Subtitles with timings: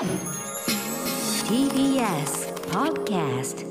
[0.00, 0.08] TBS
[2.70, 3.66] Podcast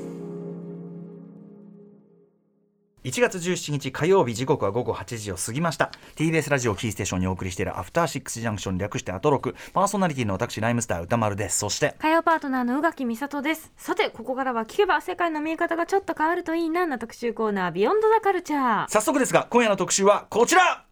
[3.02, 5.90] 1月17日火曜日時刻は午後8時を過ぎました。
[6.14, 9.56] TBS ラジオキーステーションにお送りしているアフターシックスジャンクション略してアトロク。
[9.72, 11.58] パーソナリティの私ライムスター歌丸です。
[11.58, 13.72] そして火曜パートナーの宇垣美里です。
[13.76, 20.84] さてここからは聞けば世界の見え方がちょっと変わるといいなな特集コーナービヨンドザカルチャー早速ですが今夜の特集はこちら。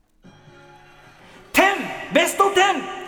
[1.52, 3.07] 10ベスト 10!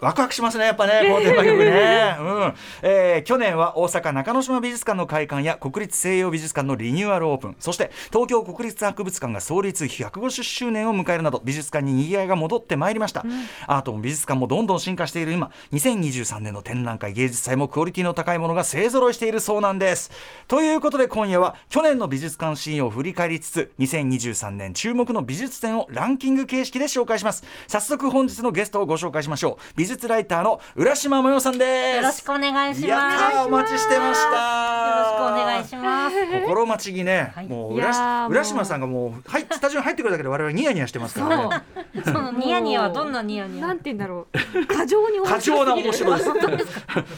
[0.00, 2.54] ワクワクしますねやっぱね このテーマ曲ね、うん。
[2.82, 7.56] えー去年は大阪中之島美術館の開館や国立西洋美術館のリニューアルオープン。
[7.60, 13.24] そして東京国立博物館が創立150周年を迎えるなど美術館に賑わいが戻ってまいりました、
[13.66, 20.10] アートも美術館もどんどん進化している今2023年の展覧会芸術祭もクオリティの高いものが勢ぞろいしているそうなんです。
[20.48, 27.44] ということで今夜は去年の美術館シーンを振り返りつつ2023年注目の美術展をランキング形式で紹介します。
[27.68, 29.72] 早速本日のゲストをご紹介しましょう。
[29.76, 31.96] 美術ライターの浦島もよさんです。
[31.96, 32.86] よろしくお願いします。
[32.86, 34.80] やったーお待ちしてました。
[34.86, 36.40] よろしくお願いします。
[36.42, 37.46] 心待ちにね、はい。
[37.46, 41.64] もう浦浦島さんがもうはいスタジオに入ってくるだけで我々ニヤニヤしてますからね。
[42.04, 43.66] そのニヤニヤはどんなニヤニヤ？
[43.66, 44.66] なんて言うんだろう。
[44.66, 46.30] 過剰に面過剰な面白です。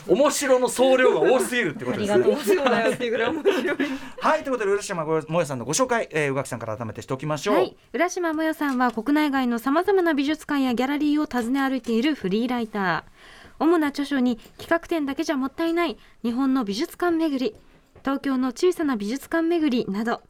[0.09, 2.13] 面白の総量が多すぎるってことです。
[2.13, 3.77] ありがとうございそうだよっていうぐらい面白い。
[4.21, 13.13] はいということで浦島もよさんのご紹介、えー、宇垣さんから改めてしておきましょう、はい、浦島もよさんは国内外のさまざまな美術館やギャラリーを訪ね歩いているフリーライター
[13.59, 17.55] 主な著書に企画展だけじゃもったいない日本の美術館巡り
[18.01, 20.23] 東京の小さな美術館巡りなど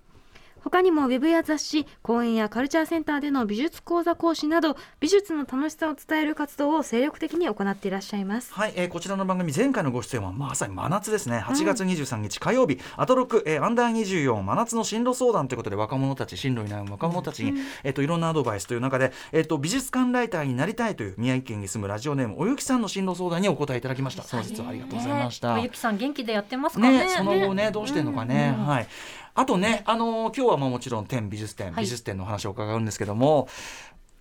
[0.64, 8.52] 他にもウェブや雑誌講演やカルチャーセンターでの美術講座講師など美術の楽しさを伝える活動を精力的に行っていらっしゃいます。
[8.52, 11.38] はい、えーこちらの番組前回のご出演はまさに真夏ですね。
[11.38, 24.22] 8月23日火曜日、アトロク、えーアンダー24真夏の進路相談ということで若者たち進路に悩む若者たちに、えっといろんなアドバイスという中で、えっと美術館ライターになりたいという宮城県に住むラジオネームおゆきさんの進路相談にお答えいただきました。
[24.22, 26.98] その実はありがとうございました、ねゆきさん元気でやってますかね。
[27.04, 28.86] ね、その後ねどうしてんのかね、はい
[29.34, 31.84] あとねあのー今日はまあもちろん展美術展、はい。
[31.84, 33.48] 美術展の話を伺うんですけども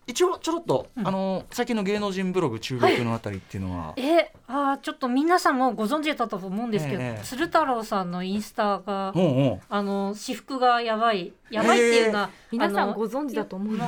[0.07, 7.23] 一応ちょろっと、あのー最近の芸能人ブログ中国のあたりっていうのは、え、あーちょっと皆さんもご存知だったと思うんですけど、ええ。
[7.23, 9.41] 鶴太郎さんのインスタが、うんう。
[9.55, 13.85] んあの私服がやばいやばいっていうのは、皆さあのんご存知だと思うんで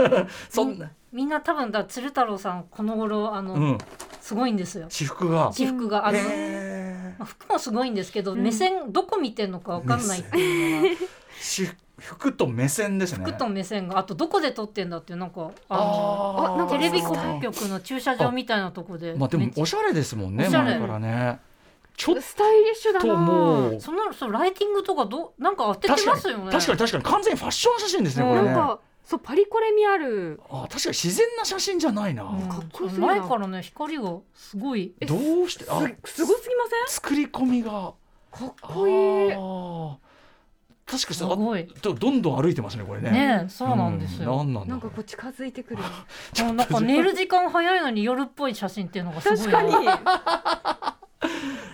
[0.48, 3.78] そんな、みんな多分だ鶴太郎さんこの頃あの、うん、
[4.28, 4.88] すごいんですよ。
[4.90, 5.46] 私服が？
[5.52, 6.06] 私服が。
[6.06, 8.42] あの、へまあ服もすごいんですけど、うん。
[8.42, 10.98] 目線どこ見てんのかわかんないっていうの
[11.66, 11.74] が。
[11.98, 13.24] 服と目線ですね。
[13.24, 13.96] 服と目線が。
[13.96, 16.54] あとどこで撮ってんだっていうなんかあのあー。
[16.54, 19.14] あなんかテレビ局の駐車場みたいなとこで。
[19.14, 20.78] まあでもおしゃれですもんねおしゃれ。
[20.78, 21.40] 前からね。
[21.96, 23.06] ちょっスタイリッシュだな。
[23.06, 23.80] ともう。
[23.80, 26.52] そのそのライティングとかどうなんか当ててますよね。
[26.52, 27.04] 確かに確かに。
[27.04, 28.48] 完全にファッション写真ですねこれね。
[28.50, 30.38] なんかそうパリコレ味ある。
[30.50, 32.46] あ確かに自然な写真じゃないな、うん。
[32.46, 34.92] かっこよす前からね光がすごい。
[35.00, 35.64] どうして？
[35.66, 37.94] あすすごすぎま作り込みが。
[38.34, 39.32] せんかっこいい。
[39.32, 39.96] あー。
[40.84, 41.66] 確かすにあごい。
[41.80, 43.10] どどんどん歩いてますねこれね。
[43.10, 45.82] ねえそうなんですよ、うん、なんなんだなんかこう近づいてくる。
[46.44, 49.38] もうなんか寝る時間早いのに夜っぽい写真っていうのがすごい。
[49.38, 49.86] 確かに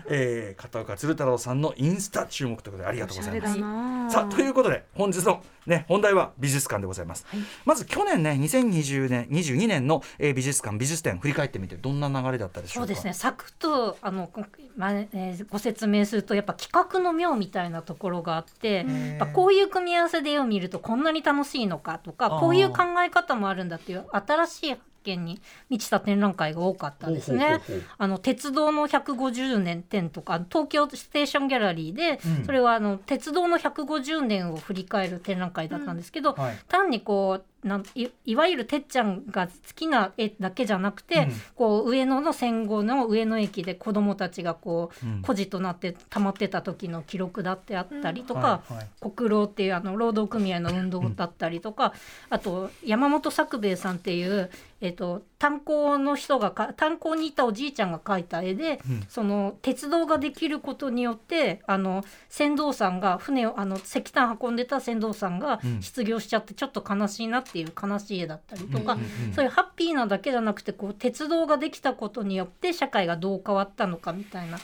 [0.09, 4.15] えー、片岡鶴太郎さんのインスタ注目ということでありがとうございます。
[4.15, 7.41] さあということで本日の、ね、本題は美術館でございます、はい。
[7.65, 12.75] まず去年ね2020年22年の、えー美術館美術展振り返ってみてどんな流れだったでしょか？
[12.75, 13.15] そううですね。
[13.15, 14.45] サクッとあの、こ
[14.77, 27.61] まあえーご説明するとやっぱ企画の妙みたいなところがあってやっぱこういう組み合わせで絵を見るとこんなに楽しいのかとかこういう考え方もあるんだっていう新しい発見に満ちた展覧会が多かったですね。
[27.99, 32.45] あの鉄道の150年展とか東京ステーションギャラリーで、うん。
[32.45, 36.59] それはあの鉄道の150年を振り返る展覧会だったんですけど、はい。
[36.69, 41.33] 単にこうなんいいわゆるてっちゃんが好きな絵だけじゃなくて、うん。
[41.55, 45.23] こう上野の戦後の上野駅で子どもたちがこう、うん。
[45.23, 48.89] 孤児となって溜まってた時の記録だってあったりとか、はいはい。
[49.11, 51.95] 国労っていうあの労働組合の運動だったりとか、
[52.31, 54.51] あと山本作兵衛さんっていう、
[54.87, 59.05] えっと炭鉱の人がか炭鉱にいたおじいちゃんが描いた絵で、うん。
[59.09, 65.83] その鉄道ができることによってあの船頭さんが船をあの石炭運んでた船頭さんがうん。
[65.83, 74.59] 失業しちゃってちょっと悲しいなっていう悲しい絵だったりとか、うんうんうんそういうハッピーなだけじゃなくてこう鉄道ができたことによって社会がどう変わったのかみたいな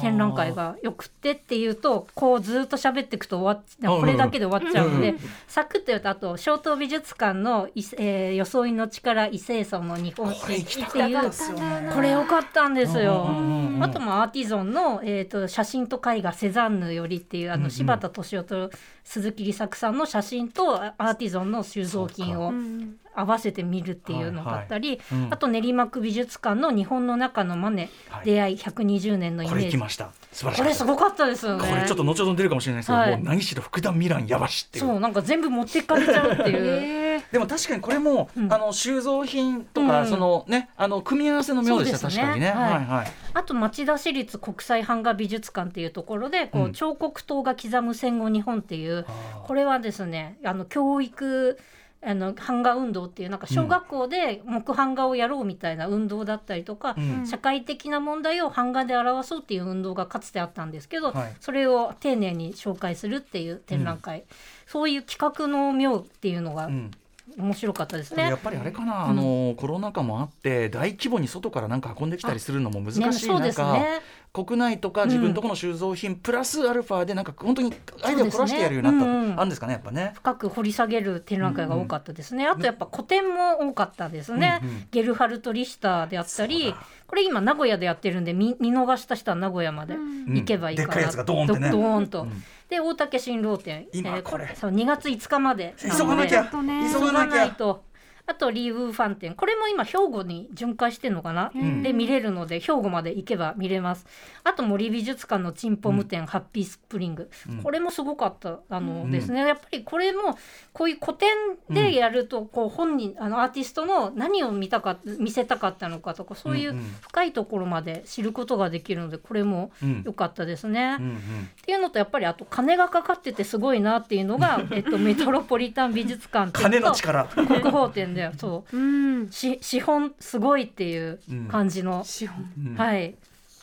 [0.00, 3.98] 展覧会がよくってっていうとこうずっと喋っていくと終わっう。
[3.98, 11.92] んこれだけで終わっちゃうので、うんサクッと言うとあと小東美術館のい、えー装いの力異性清楚の日本っていう。
[11.92, 13.26] これ良かったんですよ。
[13.28, 25.26] うんうんうんあともアーティゾンの、えー、と写真と絵画セザンヌよりっていうあの柴田敏夫と鈴木梨作さんの写真とアーティゾンの収蔵品をうん合わせて見るっていうのがあったり、はいはい。
[25.26, 25.34] うん。
[25.34, 28.26] あと練馬区美術館の日本の中のマネ、はい。
[28.26, 29.66] 出会い120年のイこメージ。
[29.66, 30.12] れ行きました。
[30.30, 30.68] 素晴らしこかった。
[30.68, 31.68] れすごかったですよね。
[31.68, 33.16] これちょっと後ほど出るかもしれないですけど、はい。
[33.16, 34.86] もう何しろ福田ミランやばしっていう。
[34.86, 36.97] そうなんか全部持っていかれちゃうっていう。
[37.30, 38.52] えーでも確かにこれも、うん。
[38.52, 40.08] あの収蔵品とか、うん。
[40.08, 42.14] そのねあの組み合わせの妙でした、ね。
[42.14, 42.56] 確かにね、はい。
[42.56, 43.06] はいはい。
[43.34, 46.72] あと町田市立国際版画美術館っていうところでこう、うん。
[46.72, 49.06] 彫刻刀が刻む戦後日本っていう
[49.46, 51.58] これはですねあの教育
[52.00, 57.26] あの版画運動っていうなんか小学校で木版画をやろうみたいな運動だったりとか、うん。
[57.26, 61.36] 社会的な問題を版画で表そうっていう運動がかつてあったんですけど、はい。
[61.40, 64.24] それを丁寧に紹介するっていう展覧会、
[64.66, 66.90] そういう企画の妙っていうのがうん
[67.38, 68.38] 面白かったですねやっ。
[68.38, 74.00] ぱりあれかな、あのコロナ禍もあって大規模に外からなんか運んできたりするのも難しい中、ね。
[74.44, 80.12] 国内とか自分とこの収蔵品、プラスアルファでなんか本当にアイデアを凝らしてやるようになった、ねうんうんあるんですかねやっぱね。
[80.14, 82.46] 深く掘り下げる展覧会が多かったですね。
[82.46, 84.60] あとやっぱ古典も多かったですね。
[84.62, 86.74] うんうんゲルハルト・リヒターであったり、
[87.06, 90.88] これ今名古屋でやってるんで見見逃した人は名古屋までうん行けばいいかな。
[90.88, 92.22] でっかいやつがドーンってねドドーンと。
[92.22, 97.36] うんで大竹新郎店、今これそう2月5日まで急がなきゃ急急ががなきゃ。
[97.36, 97.82] ないと。
[98.28, 101.82] あとリー・ウーファン店これも今兵庫に巡回してるのかな、ん。
[101.82, 104.06] で見れるので兵庫まで行けば見れます。
[104.44, 107.62] あと森美術館のチンポム店、ハッピースプリング、うん。
[107.62, 109.46] これもすごかったあの、うんですね。
[109.46, 110.38] やっぱりこれも
[110.72, 111.28] こういう古典
[111.70, 116.84] でやると、こう本人あのアーティストの何を見たか見せたかったのかとかそういううんうん。
[117.00, 120.02] 深いところまで知ることができるのでこれもうん。
[120.04, 120.96] 良かったですね。
[121.00, 121.16] うんうん。
[121.16, 121.18] っ
[121.64, 127.24] ていうのとやっぱりあと金がかかっててすごいなっていうのが、 えっと、メトロポリタン美術館と金の力。
[127.24, 128.76] 国宝展でそう。
[128.76, 129.30] うん。
[129.30, 132.50] し資本すごいっていう感じの、資本。
[132.66, 132.74] うん。
[132.76, 133.14] はい。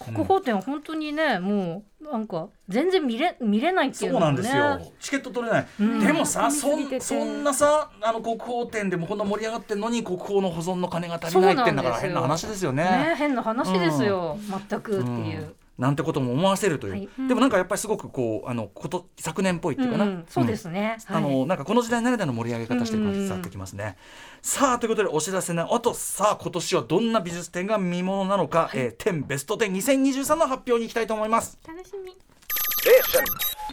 [0.04, 4.50] 国宝展は本当にねもうなんか全然見れ見れないってそいううのもね。
[4.50, 4.94] なんですよ。
[5.00, 5.68] チケット取れない。
[5.80, 6.00] うん。
[6.02, 12.84] でもさ、そそんなさ、あの国宝展でもこんな盛り上がってんのに国宝の保存の金が足りないってんだから変な話ですよね。
[12.84, 13.16] ね。
[13.18, 14.38] 変な話ですよ、
[14.70, 17.10] 全くっていう、うんなんてことも思わせるという、はい。
[17.28, 20.26] でもなんかやっぱりすごくこうあのこと昨年っぽいっていうかな、うんうん。
[20.30, 23.98] そうですね、あのなんかこの時代ならではの盛り上げ方してる感じうん伝わってきますね。
[24.42, 31.58] さあということでお知らせねあとさあ今年はどんな美術展が見ものなのか、えー、10ベスト10 2023の発表に行きたいと思います。
[31.68, 32.16] 楽しみ。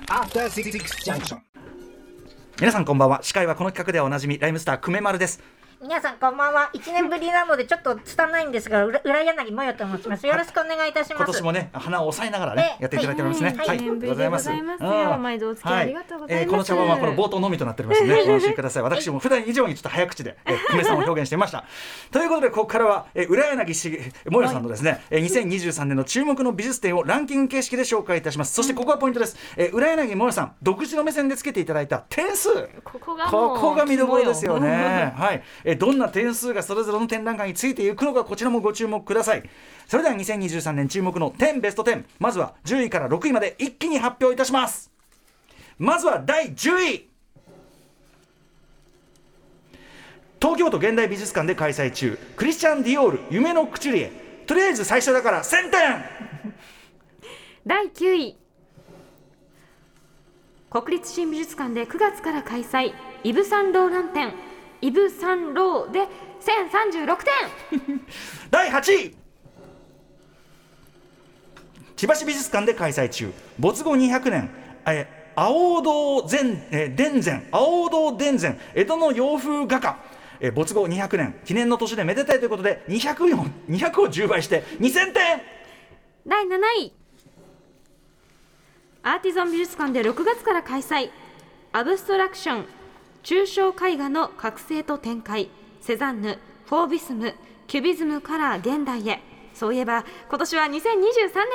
[0.09, 0.71] After Six
[1.05, 1.39] Junction.
[2.59, 3.21] 皆さんこんばんは。
[3.23, 5.62] 司会はこの企画ではおなじみライムスター久米丸です。
[5.83, 6.71] 皆さんこんばんは。
[6.75, 10.25] 1年ぶりなのでちょっと拙いんですが裏裏柳もよと申します。
[10.29, 11.25] よろしくお願いいたします。
[11.25, 13.57] 今年もね花を押さえながらね、ねやっていただいておりますね。
[13.59, 13.89] はい。
[13.89, 15.19] ございますよ。
[15.19, 16.45] 毎度お付き合いありがとうございます。
[16.45, 18.83] えーこの茶碗はこの冒頭のみとなっておりますのでご安心ください。
[18.85, 21.65] 私も普段以上にちょっと早口で、えー、久米さんを表現していました。
[22.13, 23.99] ということでここからは、えー、浦柳し
[24.31, 28.55] もよさんのですね、えー、2023年の注目の美術展をランキング形式で紹介いたします。
[28.55, 29.37] そしてここがポイントです。
[29.57, 32.51] えー、浦柳もよさん独自の目線でつけていただいた点数。
[32.85, 35.13] ここがもうここが見どころですよね。
[35.17, 39.43] はい、えどんな点数がそれぞれの展覧会についていくのかこちらもご注目ください。
[39.89, 44.93] それでは2023年注目の10ベスト10まずは10位から6位まで一気に発表いたします。
[45.79, 47.09] まずは第10位。
[50.41, 52.19] 東京都現代美術館で開催中。
[52.37, 54.13] クリスチャン・ディオール夢のクチュリエ
[54.47, 56.05] とりあえず最初だから1000点。
[57.67, 58.37] 第9位。
[60.69, 62.93] 国立新美術館で9月から開催。
[63.25, 64.52] イブ・サンローラン展。
[64.83, 66.01] イブ・サンローで
[66.41, 67.17] 1036
[67.71, 68.01] 点。
[68.51, 69.17] 第8位。
[71.95, 73.33] 千葉市美術館で開催中。
[73.61, 74.51] 没後200年。
[74.85, 79.97] え青堂前え伝前青堂伝前江戸の洋風画家。
[80.41, 81.41] え没後200年。
[81.45, 85.43] 記念の年でめでたいということで200を ,200 を10倍して2000点。
[86.27, 86.93] 第7位。
[89.05, 91.11] アーティゾン美術館で6月から開催。
[91.73, 92.82] アブストラクション
[93.23, 95.49] 抽象絵画の覚醒と展開
[95.81, 97.35] セザンヌフォービスム
[97.67, 99.21] キュビズムから現代へ。
[99.55, 100.85] そういえば今年は2023年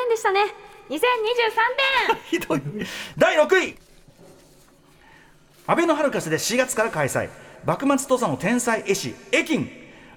[0.10, 0.46] でしたね。
[0.90, 0.98] 2023
[2.08, 2.62] 点 ひどい。
[3.18, 3.76] 第6位。
[5.68, 7.30] アベノハルカスで4月から開催。
[7.66, 9.70] 幕末土佐の天才絵師エキン。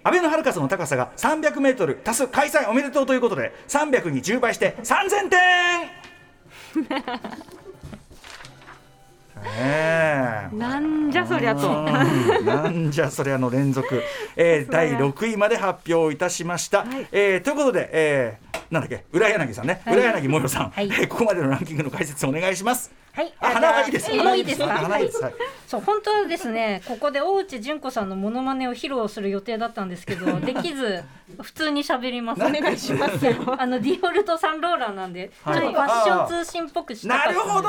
[0.03, 5.41] アベノハルカスの高さが300メートル足す開催おめでとうということで300に10倍して3000点
[9.43, 10.49] ねえ。
[10.53, 11.69] なんじゃそりゃと。
[11.69, 12.45] うん。
[12.47, 14.03] なんじゃそりゃの連続、
[14.37, 17.07] えー、第6位まで発表いたしました、はい。
[17.13, 19.05] えーということで、えーなんだっけ？
[19.13, 19.97] 浦柳さんね、はい。
[19.97, 20.87] 浦柳もよさん、はい。
[20.87, 22.93] えーここまでのランキングの解説お願いします。
[23.13, 23.35] はい。
[23.41, 24.67] あ花はいいですじゃあもういいですか？
[24.69, 25.35] 花いいです、はい、
[25.71, 31.05] そう本当はですねここで大内純子さんのモノマネを披露する予定だったんですけど できず
[31.41, 32.43] 普通に喋ります。
[32.43, 35.61] お願いしますあのディオールとサンローランなんで、はい。
[35.61, 37.69] ちょっとファッション通信っぽくしたかったんでなるほど。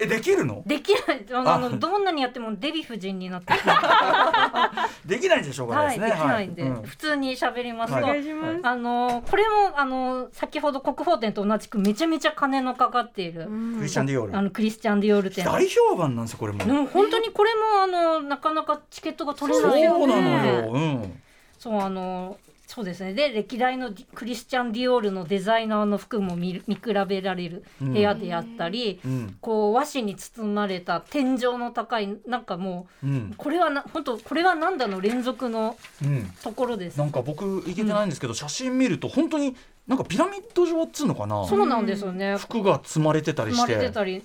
[0.00, 0.62] えできるの？
[0.66, 1.24] できない。
[1.32, 1.58] あのあ。
[1.58, 3.54] のどんなにやってもデヴィ夫人になって
[5.06, 6.10] できないんでしょうがないはい、ですね。
[6.10, 6.82] できないんで、はうん。
[6.82, 7.94] 普通に喋ります。
[7.94, 8.04] と、はい。
[8.04, 8.60] お願いします。
[8.62, 13.46] あのこれもあの先ほど国宝展と同じくめちゃめちゃ金のかかっている、
[13.78, 15.44] クリスチャン・ディオールあのクリスチャン・ディオール展。
[15.44, 20.22] 大評判なんですよこれもでも本当にこれもあのなかなかチケットが取れそうないよなね。
[20.22, 20.72] のよ。
[20.72, 21.22] うん。
[21.58, 23.12] そうあのそうですね。
[23.12, 29.36] で歴代のクリスチャン・ディオールのデザイナーの服も見る見比べられる部屋であったり、うん。
[29.40, 33.34] こう和紙に包まれた天井の高いなんかもううん。
[33.36, 36.30] これはな本当これはなんだの連続のうん。
[36.42, 36.98] ところです。
[36.98, 39.54] なんか僕行けてないんですけど、写真見ると本当に
[39.86, 41.46] なんかピラミッド状っつうのかな。
[41.46, 42.38] そうなんですよね。
[42.38, 43.74] 服が積まれてたりして。
[43.74, 44.22] れてたり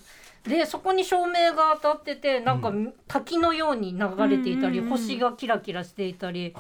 [0.48, 2.72] でそこに照明が当たっててなんか
[3.08, 4.90] 滝のように流れていたり、うん。
[4.90, 6.54] 星がキラキラしていたり、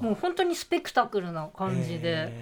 [0.00, 2.32] もう本当にスペクタクルな感じで。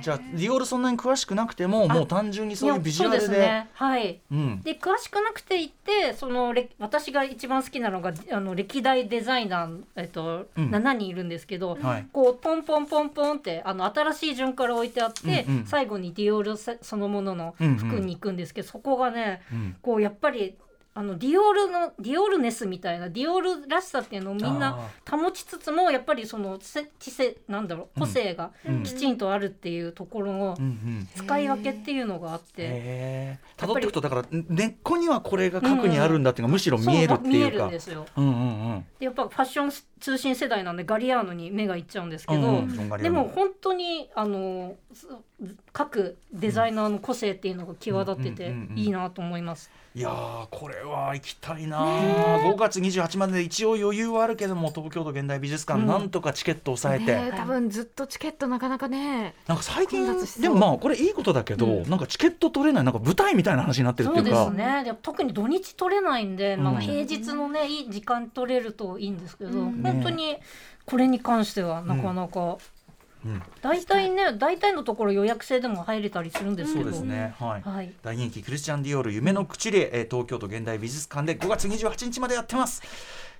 [0.00, 3.26] えーじじゃあディオールそんなに詳しくなくてももう単純にそういうビジュアルで。
[3.26, 3.68] そうですね。
[3.74, 4.20] はい。
[4.30, 4.60] うん。
[4.62, 10.70] で詳しくなくていってそのれ私が一番好きなのがあの歴代デザイナー、えっとうん。
[10.70, 12.06] 7人いるんですけど、はい。
[12.12, 15.66] こうポンポンポンポンってあの新しい順から置いてあって、うんうん。
[15.66, 19.76] 最後にディオールそそのものの服に行くんですけど、そこがねうん。
[19.82, 20.54] こうやっぱり
[20.92, 28.82] あのディオールのディオールネスみたいなディオールらしさっていうのをみんな保ちつつもやっぱりそのせ知性なんだろう個性がうん。
[28.82, 30.58] きちんとあるっていうところの
[31.14, 32.62] 使い分けっていうのがあって。
[32.62, 38.06] へえ辿っていくとだから根っこにはこれが核にあるんだっていうのがむしろ見えるってそう見えいうかるんですよ。
[38.16, 38.36] うんうんう
[38.78, 38.84] ん。
[38.98, 43.02] でやっぱファッション通信世代なんでガリアーノに目がいっちゃうんですけど、うん。
[43.02, 45.06] でも本当にあのす
[45.72, 49.70] 各デザイナーの個性っていうのが際立ってていいなと思います。
[49.92, 52.42] いやーこれは行きたいなー。
[52.42, 55.86] 5月28までで一応余裕はあるけども東京都現代美術館、うん。
[55.86, 59.34] なんとかチケットを抑えて、ね多分ずっとチケットなかなかね。
[59.46, 60.06] なんか最近
[60.40, 61.90] でもまあこれいいことだけど、うん。
[61.90, 64.84] なんかチケット取れないなんか舞台みたいな話になってるってそうでいうかすね。
[64.84, 69.82] で特に土日取れないんで、まあ、うん平日のねいい時間取れるといいんですけど、うん。
[69.82, 70.36] 本当に
[70.86, 72.56] これに関してはなかなか、うん
[73.62, 77.34] 大体ね大体のところ予約制でも入れたりするんですけど、そうですね。
[77.38, 77.92] はい、はい。
[78.02, 82.82] 大人気クリスチャン・ディオール夢の口で、えー東京都現代美術館で5月28日までやってます。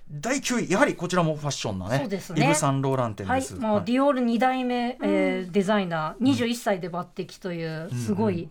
[0.09, 1.99] 第9位やはりこちらもファッションなね。
[1.99, 2.45] そうですね。
[2.45, 3.61] イヴ・サンローラン店です、、はい。
[3.61, 6.23] もうディオール2代目、えーデザイナー。
[6.23, 8.49] 21歳で抜擢というすごい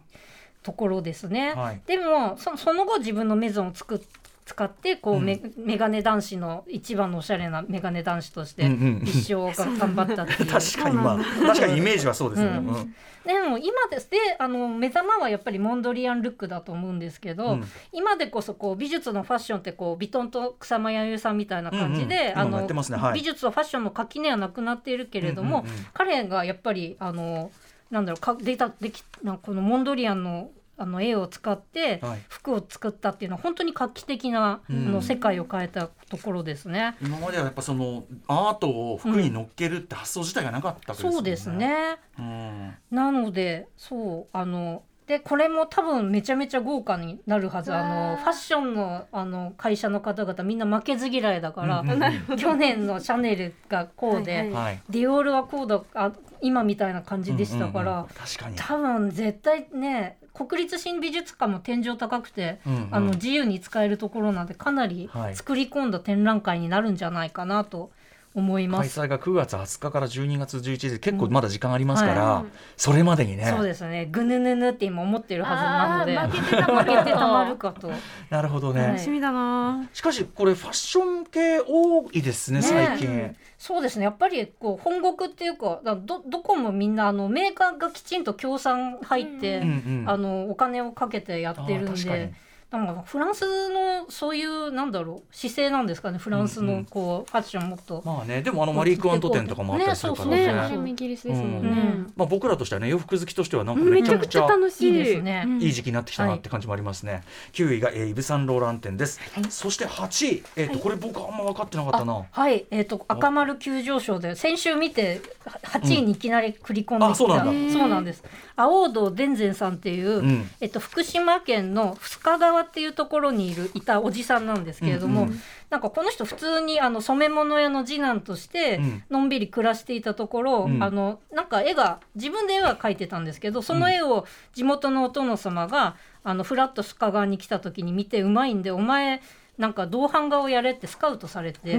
[0.62, 1.54] ところですね。
[1.54, 1.80] はい。
[1.86, 4.00] でもそその後自分のメゾンを作っ
[4.50, 5.24] 使ってこう、うん。
[5.24, 8.64] メメガネ男子の一番のおしゃれなメガネ男子として
[9.04, 10.46] 一生が頑張ったっていう。
[10.50, 12.74] 確かにまあ確かにイメージはそうですよね、うん。
[12.74, 12.94] うん。
[13.24, 17.64] でも今ですであの目玉はやっぱりモンドリアンルックだと思うんですけど、うん。
[17.92, 22.50] 今でこそこう美術のファッションってこうビトンと草間彌生さんみたいな感じで、あうんうん。
[22.50, 22.98] 今もやってますね。
[22.98, 23.14] はい。
[23.14, 25.86] 美術とファッションの垣根はなくなっているけれども、うんうんうん。
[25.92, 27.52] 彼がやっぱりあの
[27.90, 30.50] なんだろうかでたできなこのモンドリアンの
[30.80, 32.20] あの絵を使ってはい。
[32.28, 34.88] 服を作ったっていうのは本当に画期的な、うん。
[34.88, 36.96] あの世界を変えたところですね。
[37.02, 41.96] 今まではやっぱそのアートを服に乗っけるって発想自体がなかったわけですよね、そうですね。
[42.18, 42.74] うん。
[42.90, 47.74] なのでそうあのでこれも多分めちゃめちゃ豪華になるはず。
[47.74, 51.90] あのファッションのあの会社の方々みんな負けず嫌いだから、うん。
[51.90, 54.82] うんうん去年のシャネルがこうで、はいはいはい。
[54.88, 58.08] ディオールはこうだあ今みたいな感じでしたから、うんうんうん。
[58.08, 58.56] 確かに。
[58.56, 62.88] 多分絶対ね国立新美術館も天井高くて、うんうん。
[62.92, 65.36] あの自由に使えるところなんでかなりはい。
[65.36, 67.90] 作り込んだ展覧会になるんじゃないかなと
[68.34, 68.96] 思います。
[68.96, 72.44] 開催が9月20日から12月11日で結構まだ時間ありますから、はい。
[72.76, 73.46] それまでにね。
[73.46, 74.06] そうですね。
[74.10, 76.38] ぐぬぬぬって今思ってるはずなので。
[76.38, 77.90] 負けてたまる負けてたまるかと。
[78.30, 78.88] なるほどね、はい。
[78.90, 79.88] 楽しみだな。
[79.92, 84.04] しかしこれファッション系多いですねね最近、そうですね。
[84.04, 92.32] やっぱりこう本国っていうかだどどこもみんなあのメーカーがきちんと協賛入って、うんうんあのお金をかけてやってるんあー確かに
[92.70, 92.76] で。
[92.78, 96.76] なんかフランスのそういうなんだろう姿勢なんですかねフランスうんうん。
[96.78, 100.36] のこうファッションもっと、まあねでもあのマリー・クワント店とかもあったりするからね。
[100.36, 102.12] ねそうそうね、イギリスですもんね、うん。
[102.16, 104.90] まあ、僕らとしてはね洋服好きとしてはなんかめちゃくちゃ楽しい。
[104.90, 105.44] いいですね。
[105.46, 105.62] うん。
[105.62, 107.22] いい時期になってきたなって感じもありますね、
[107.52, 112.66] 9位が、えーイヴ・サンローラン店です、そして8位、えーとこれ僕あんま分かってなかったな、はい。
[112.70, 115.20] えっ、と赤丸急上昇で先週見て
[115.64, 117.72] 8位にいきなり繰り込んできた、うんあそうなんだ。
[117.72, 118.22] そうなんです。
[118.56, 120.50] 青堂伝前さんっていう、うん。
[120.60, 125.40] えっと、福島県の深川っていうところにいるいたおじさんなんですけれども、うんうん。
[125.70, 129.02] なんかこの人普通にあの染め物屋の次男としてうん。
[129.10, 130.82] のんびり暮らしていたところ、うん。
[130.82, 139.22] あのなんか絵が自分で絵は描いてたんですけどその絵を地元のお殿様があのフラッと深川に来た時に見てうまいんでお前
[139.60, 141.74] なんか銅版画をやれってスカウトされて、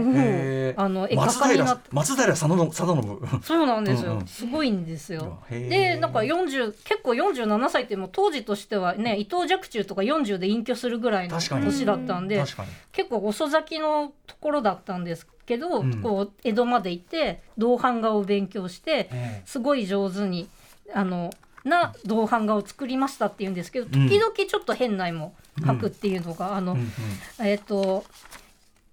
[0.77, 1.89] あの絵画松平家になって。
[1.91, 3.41] 松平定信定信。
[3.41, 4.19] そうなんですよ、うん。
[4.19, 5.39] うんすごいんですよ。
[5.49, 12.43] でなんか40結構47歳ってもう当時としてはね伊藤若冲とか40で隠居するぐらいの年だったんで
[12.91, 16.01] 結構遅咲きのところだったんですけど、うん。
[16.03, 19.41] こう江戸まで行って銅版画を勉強してえ。
[19.47, 20.47] すごい上手に
[20.93, 21.31] あの
[21.63, 24.09] な銅版画を作りましたっていうんですけどうん。
[24.09, 27.45] 時々ちょっと変な絵も描くっていうのが、あの、うんうん。
[27.45, 28.03] えっ、と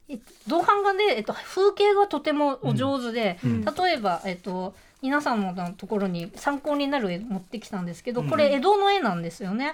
[0.08, 3.64] えっと銅版画で、えっと、風景がとてもお上手で、うん。
[3.64, 8.30] 例えば、えっと、皆さんのところに参考になる絵持ってきたんですけど、うん。
[8.30, 9.72] これ江戸の絵なんですよね。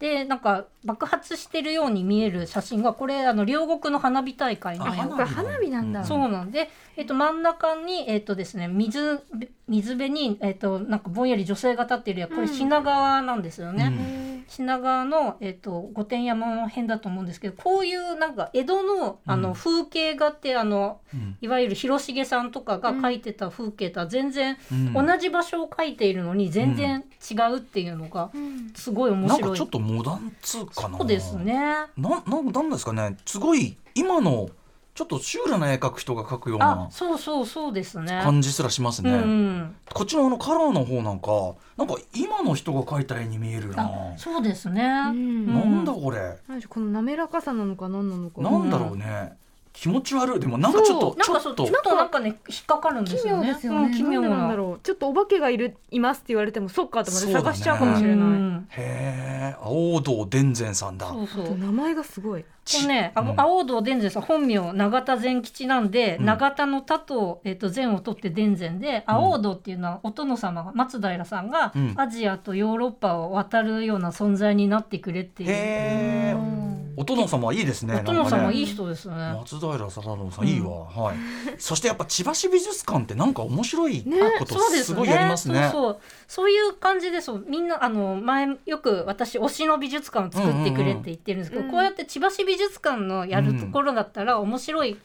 [0.00, 6.04] うんでなんか爆発してるように見える写真がこれあの両国の花火大会の花火なんだ。
[6.04, 9.20] そうなんで、えっと、真ん中に、えっとですね、水
[9.68, 13.84] 水辺に、えっと、なんかぼんやり女性が立っているやこれ品川なんですよね。
[13.84, 14.44] うん。
[14.48, 19.54] 品川の、えっと、御殿山の辺だと思うんですけどこういうなんか江戸のあの、うん。
[19.54, 21.36] 風景画ってあのうん。
[21.42, 25.06] いわゆる広重さんとかが描いてた風景とは全然、うん。
[25.06, 28.72] 同じ場所を描いているのに全然違うっていうのがうん。
[28.74, 29.42] すごい面白い。
[29.42, 30.98] なんかちょっとモダン通かな。
[30.98, 31.54] そうですね。
[31.54, 33.16] ななんなんですかね。
[33.24, 34.50] すごい今の
[34.94, 38.20] ちょっとシュールな絵描く人が描くようあなそうそうそうですね。
[38.22, 44.82] 感じすらしますね、うんうん、こっちのあのカラーの方なんかなんか今の人が描いた絵に見えるな、あそうですね。
[44.82, 45.46] うん。
[45.46, 48.40] なんだこれ、この滑らかさなのか何なのか。
[48.42, 49.38] なんだろうね
[49.80, 50.40] 気持ち悪い。
[50.40, 53.46] でもなんかちょっとなんかそうちょちょっとっとなんかね引っかかるんです奇よね。
[53.48, 54.20] 妙ですよね、うん奇妙な。
[54.20, 54.56] んでなんだな。
[54.56, 54.80] ろう。
[54.82, 58.68] ちょっとお化けがいるいますって言われてもそっかと思って探しちゃうかもしれない、うん。
[58.70, 61.06] へえ青堂伝前さんだ。
[61.06, 61.56] そうそう。
[61.56, 62.42] 名前がすごい。
[62.42, 62.48] こ
[62.82, 63.40] れね、あうん。
[63.40, 66.26] 青堂伝前さん本名永田善吉なんで、うん。
[66.26, 71.94] 永田の田と,、えっと善を取って伝前で、青堂っていうのはお殿様が松平さんが、うん。
[71.96, 76.57] アジアとヨーロッパを渡るような存在になってくれっていう。
[76.98, 79.14] お殿様いいですねお殿様いい人人ですね。
[79.14, 81.16] 松平定信さんいいわ、はい。
[81.58, 85.68] そしてやっぱ千葉市美術館ってなんか面白いねことすごいやりますね。
[85.72, 94.96] そうそうそういう感じでそうみんなあの前よく私推しの美術館を作ってくれって言ってるんですけど、こうやって千葉市美術館のやるところだったら面白い、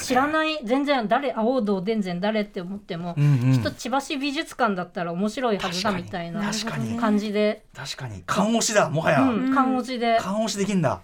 [0.00, 6.98] 知らない全然誰青堂伝前誰って思っても、きっと千葉市美術館だったら面白いはずだみたいな確かに。
[6.98, 8.22] 感じで、確かに。
[8.26, 10.18] 勘押しだもはや、うん、勘押しで。
[10.20, 11.00] 勘押しできんだ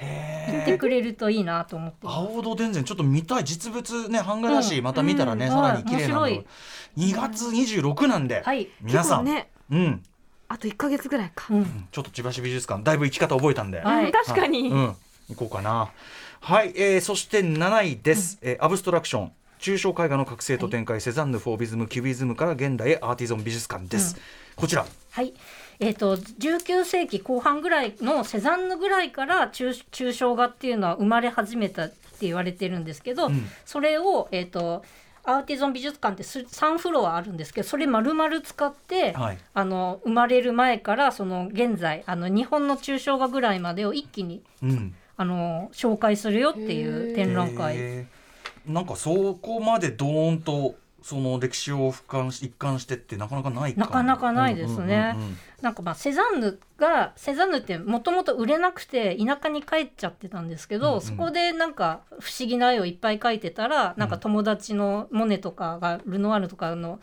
[0.00, 1.98] 言っへえてくれるといいなと思って。
[2.02, 3.44] 青堂伝前ちょっと見たい。
[3.44, 5.52] 実物ね版画だし、また見たらね、うん。
[5.52, 6.20] さらに綺麗なの。
[6.22, 6.32] はい。
[6.96, 9.50] 面2月26なんで、はい、皆さん、ね。
[9.70, 10.02] うん、
[10.48, 11.88] あと1か月ぐらいか、うん。
[11.90, 12.82] ちょっと千葉市美術館。
[12.82, 14.96] だいぶ行き方覚えたんで、確かに、うん、
[15.28, 15.90] 行こうかな。
[16.40, 19.32] はい、えー、そして7位です、えーアブストラクション。
[19.58, 24.16] 抽象絵画の覚醒と展開、セザンヌ・フォービズム・キュビズムから現代へアーティゾン美術館です。
[24.54, 25.32] こちら、はい。
[25.78, 33.46] えー、と19世紀後半ぐらいのセザンヌぐらいから抽抽象画っていうのは生まれ始めたって言われてるんですけど、うん。
[33.64, 34.84] それを、えー、と
[35.24, 39.38] アーティゾン美術館ってす3フロアあるんですけどそれ丸々使って、はい。
[39.54, 47.74] あの生まれる前からその現在あの日本の抽象画ぐらいまでを一気にうん、あの紹介するよっていう展覧会。
[47.76, 48.26] えー。
[48.72, 50.74] なんかそこまでドーンと
[51.06, 55.12] その歴史を俯瞰し一貫してってなかなかないかなかなかないですね。
[55.14, 55.38] うんうんうんうん。
[55.62, 61.00] なんかまあセザンヌがセザンヌってもともと売れなくて田舎に帰っちゃってたんですけど、うんうん。
[61.00, 66.98] そこでなんか不思議な絵をいっぱい描いてたら、なんか友達のモネとかがルノワールとかの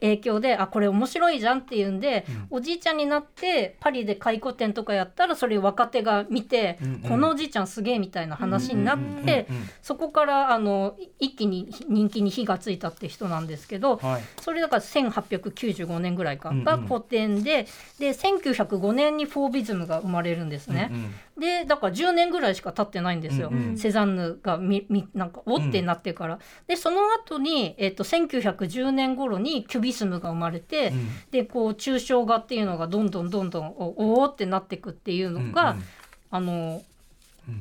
[0.00, 7.00] 影響であこれ面白いじゃんっていうんで、おじいちゃんになってパリで回顧展とかやったらそれを若手が見て、うんうん。
[7.00, 9.02] このおじいちゃんすげえみたいな話になって、
[9.48, 14.22] うんうんうんそこからあの一気に人気に火がついたって人なんですけど、はい。
[14.40, 16.64] それだから1895年ぐらいかうんうん。
[16.64, 17.66] が古典で、
[17.98, 20.88] で1905年にフォービズムが生まれるんですね。
[20.90, 23.78] うんうんでだから10年ぐらいしか経ってないんですよ、うんうん。
[23.78, 26.38] セザンヌがみみなんかおってなってから。
[26.66, 31.08] でその後にえっと1910年頃にキュビスムが生まれて、うん。
[31.30, 35.84] でこう抽象画っていうのがどんどんどんどんおおーってなっていくっていうのが、うんうん。
[36.30, 36.95] あのうん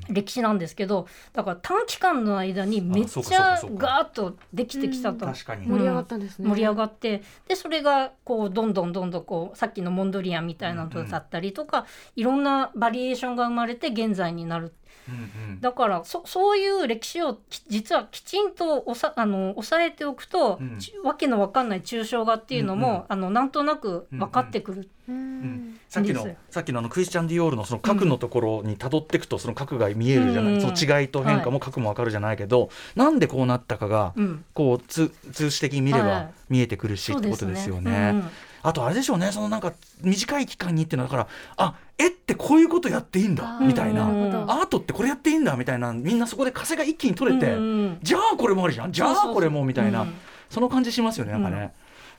[0.10, 5.26] 歴史なんですけどだから短期間の間にめっちゃガーッとできてきたと。
[5.26, 14.74] 確かに、盛り上がったんですね、盛り上がってでそれがこうどんどんどんどんこうさっきのモンドリアンみたいなのだったりとか、いろんなバリエーションが生まれて現在になる
[15.10, 15.62] うんうん。
[15.62, 20.80] だからそそういう歴史をき実はきちんとおさあの抑えておくと、うん。
[20.80, 23.04] ちわけのわかんない抽象画っていうのも、うんうん。
[23.10, 25.80] あのなんとなく分かってくる、うん。
[25.90, 34.46] さっきのさっきのあのクリスチャン・ディオールのその核のところに辿っていくとその核が見えるじゃない、うんその違いと変化も核もわかるじゃないけど、なんでこうなったかが、うん。
[34.54, 36.30] こう通通知的に見ればはい。
[36.50, 38.12] 見えてくるし、ってことですよね。
[38.14, 38.30] うん。
[38.66, 44.04] あとあれでしょうねそのなんか短い期間にっていうのはだからあ絵ってこういうことやっていいんだみたいな。
[44.04, 47.56] アートってこれやっていいんだみたいなみんなそこで風が一気に取れて、
[48.04, 48.92] じゃあこれもあるじゃん。
[48.92, 50.14] じゃあこれもみたいな、うん。
[50.50, 51.74] その感じしますよねなんかね。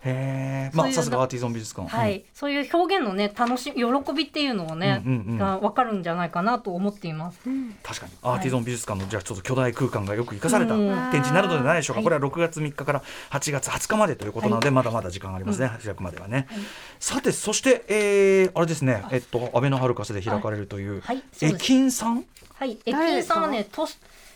[0.07, 1.89] へえまそういうあさすがアーティゾン美術館。
[1.89, 5.39] はい、そういう表現のね楽しみ喜びっていうのをね、うんうんうん。
[5.39, 7.41] が分かるんじゃないかなと思っています。
[7.83, 8.13] 確かに。
[8.23, 10.89] アーティゾン美術館のじゃあちょっと巨大空間がよく生かされたうん。
[11.11, 12.05] 展示になるのではないでしょうか、はい。
[12.05, 16.47] これは6月3日から8月20日までということなので、まだまだ時間がありますね、開くまではね、
[17.01, 19.05] さてそして、えー、あれですね。
[19.11, 21.23] えっと安倍のハルカスで開かれるという、はい。
[21.41, 22.25] 駅員さん？
[22.55, 23.87] はい、駅員さんはね都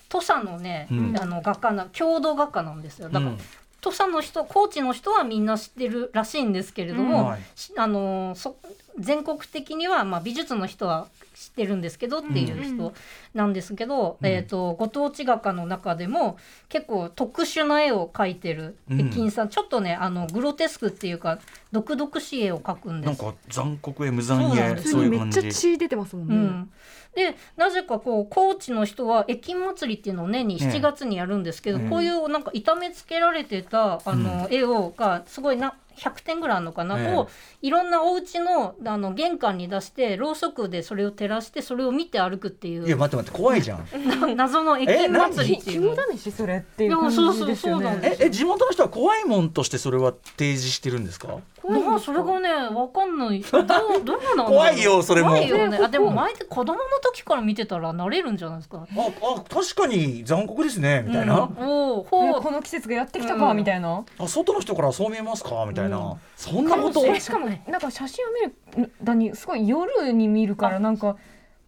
[0.08, 1.18] 土佐のね、うん。
[1.18, 3.08] あの画家な郷土画家なんですよ。
[3.08, 3.38] だから、うん
[3.80, 7.26] 土佐の人高知の人はみんな知ってるらしいんですけれども、うん。
[7.26, 7.40] はい。
[7.54, 8.56] しあのそ
[8.98, 12.92] 全国的には、まあ、美術の人は知ってるんですけどっていう人
[13.34, 14.26] なんですけど、うん。
[14.26, 16.36] えー、とご当地画家の中でも
[16.68, 21.38] 結構特殊な絵を描いてる駅員さん、ちょっとねあのグロテスクっていうか
[21.72, 23.22] 毒々しい絵を描くんです。
[23.22, 24.90] なんか残酷へ無残へそうなんです。
[24.90, 26.70] そういうめっちゃ感じ血出てますもんね、うん、
[27.14, 30.68] でなぜかこう高知の人は駅員祭りっていうのを年にええ。
[30.70, 31.88] 7月にやるんですけど、ええ。
[31.88, 37.14] こういうなんか痛めつけられてたあの、絵をがすごいな100点ぐらいあるのかな、ええ。
[37.14, 37.28] を
[37.62, 43.86] いろんなお家のあの玄関に出してろうそくでそれを照らしてそれを見て歩くっていいうや待って待って怖いじゃん。
[44.20, 45.96] な謎の駅員祭りっていうの。
[46.06, 47.84] 肝試しそれっていいうや感そうそうじですよね。
[47.86, 51.38] そうなんでええ地元の人は怖いもんとしてそれは提示してるんですか？
[51.68, 53.40] まあそれがねわかんない。
[53.42, 53.62] どう
[54.04, 55.28] どうなん怖いよそれも。
[55.28, 55.68] 怖いよね。
[55.68, 58.78] ねあでも前で子供の時から見てたら慣れるんじゃないですか？
[58.78, 61.40] ああ確かに残酷ですねみたいな、うん。
[61.68, 62.38] おーほう。
[62.38, 63.56] えこの季節がやってきたか、うん。
[63.56, 64.04] みたいな。
[64.18, 65.64] あ外の人からそう見えますか？
[65.68, 66.14] みたいな、うん。
[66.36, 67.04] そんなこと。
[67.06, 68.28] えしかもなんか写真を
[68.76, 71.16] 見るだにすごい夜に見るからなんか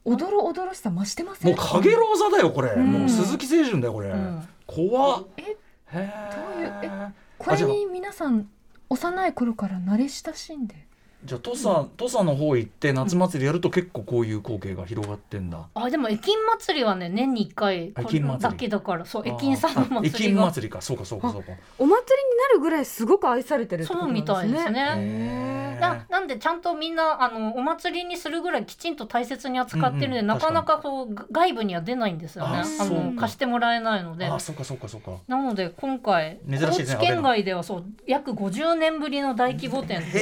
[0.04, 1.54] おどろおどろしさ増してません？
[1.54, 2.92] もう影ローザだよこれ、ん。
[2.92, 4.48] もう鈴木清純だよこれ、ん。
[4.66, 5.24] 怖っ。
[5.36, 5.56] え
[5.94, 8.48] ういうええこれに皆さん
[8.88, 10.86] 幼い頃から慣れ親しんで？
[11.24, 11.64] じゃあ土佐
[11.96, 18.38] 土佐の方行って夏祭りやると結構こういう光景が広がってんだ、あでも駅員祭りはね年に1回駅員祭り。
[18.40, 20.80] だけだからそう駅員さんの祭りが祭りか。
[20.80, 21.52] そうかそうかそうか。
[21.78, 24.94] お祭りになるぐらいすごく愛されてるってことそうみたいですね。
[24.96, 32.62] へななんでちゃんとみんなあのお祭りにするぐらいきちんと大切に扱ってるので、うんうんなかなかこうが外部には出ないんですよね。
[32.80, 34.26] あの貸してもらえないので。
[34.26, 35.12] あそうかそうかそうか。
[35.28, 40.20] なので今回珍しいですね高知県外ではそう約50年ぶりの大規模展っていう、へ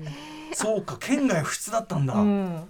[0.00, 0.02] え
[0.52, 2.68] そうか県外不出だったんだ、うん、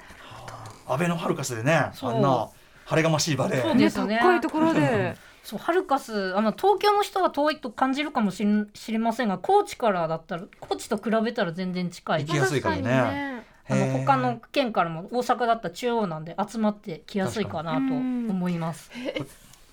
[0.86, 2.48] 安倍のハルカスでねあんな
[2.84, 3.60] 晴れがましい場で。
[3.62, 4.18] そうですね。
[4.20, 5.16] 高いところで
[5.48, 12.26] そうハルカスあの東京の人は遠いと感じるかもしれ知れませんが高知からだったら高知と比べたら全然近い。
[12.26, 13.44] 行きやすいかもね。
[13.66, 18.90] あの他の県からも大阪だったら中央なんで集まってきやすいかなと思います。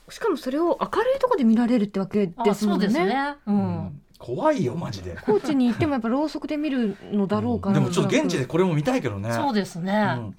[0.07, 2.87] しかもそれを明るいところで見られるってわけあですもね。
[2.87, 3.35] そうんですね。
[3.45, 3.51] う。
[3.51, 3.57] うん。
[3.57, 5.17] ん怖いよマジで。
[5.25, 9.33] 高知に行ってもやっぱろうそくで見るのだろうから、でもちょっと現地でこれも見たいけどね。
[9.33, 9.91] そうですうね。
[10.05, 10.35] ん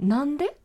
[0.00, 0.56] なんで？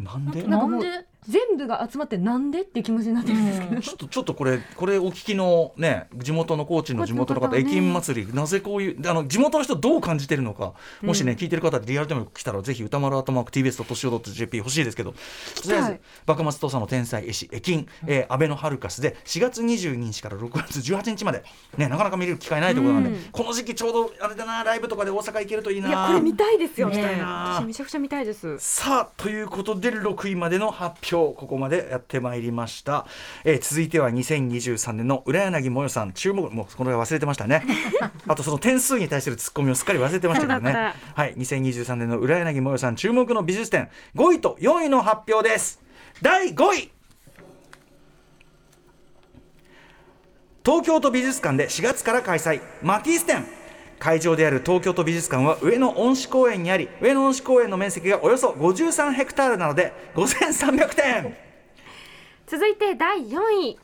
[0.00, 0.42] なんで？
[0.42, 1.06] なんかもうなんで？
[1.28, 15.12] 全部が集まってなんでって気持ちになってるんですけど、ちょっとちょっとこれこれお聞きのね地元の高知の地元の方ね駅員祭りなぜこういうあの地元の人どう感じてるのかもしね、聞いてる方でリアルタイム来たらぜひ歌丸アートマーク TBS.CO.JP 欲しいですけど。
[15.12, 21.42] とりあえず幕末土佐の天才絵師駅員、えー、安倍のハルカスで4月22日から6月18日まで。
[21.76, 23.16] ねなかなか見れる機会ないところなんで、うん。
[23.32, 25.88] この時期ちょうどあれだなライブとかで大阪行けるといいな。
[25.88, 27.56] いやこれ見たいですよ見たいな。
[27.60, 28.58] 私めちゃくちゃ見たいです。
[28.58, 33.06] さあということで6位までの発表ここまでやってまいりました、
[33.44, 36.12] えー続いては2023年の浦柳もよさん。
[36.12, 37.62] 注目もうこれ忘れてましたね。
[38.28, 40.72] あとその点数に対するツッコミをすっかり忘れてましたけどね
[41.14, 41.34] はい。
[41.34, 43.88] 2023年の浦柳もよさん注目の美術展。
[44.14, 45.80] 5位と4位の発表です。
[46.22, 46.92] 第5位。
[50.64, 52.60] 東京都美術館で4月から開催。
[52.82, 53.46] マティス展
[53.98, 61.36] 会場である東京都美術館は上野恩賜公園にあり上野恩賜公園の面積がおよそ53ヘクタールなので5300点。
[62.46, 63.78] 続いて第4位。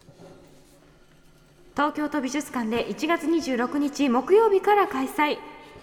[1.75, 5.39] 東京都美術館で1月26日木曜日から開催。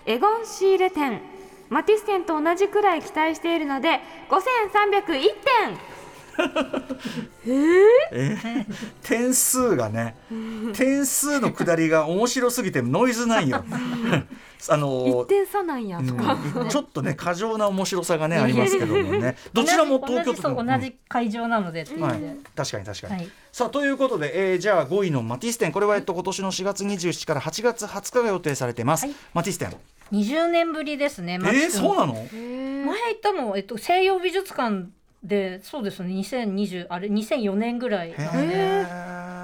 [0.06, 1.22] エゴンシーレ展。
[1.70, 5.30] マティス展と同じくらい期待しているので5301点。
[9.04, 10.16] 点数がね
[10.74, 13.64] 点数の下りが面白すぎてノイズないよ。
[14.68, 19.38] あの1点差なんやとか、うんちょっとね過剰な面白さがねありますけどもね。
[19.54, 22.22] どちらも東京同じそう都同じ会場なのでうはい。
[22.56, 23.30] 確かに確かに、はい。
[23.54, 29.16] さあということで、えーじゃあ5位のマティス展これは、えっと、今年の4月27から8月20日が予定されています、はい。
[29.34, 29.74] マティス展
[30.12, 31.40] 20年ぶりですね。
[31.42, 32.14] えー、そうなの？
[32.14, 34.90] 前行ったの、えっと、西洋美術館
[35.24, 36.14] でそうですね。
[36.14, 38.86] 2020あれ2004年ぐらいなんで。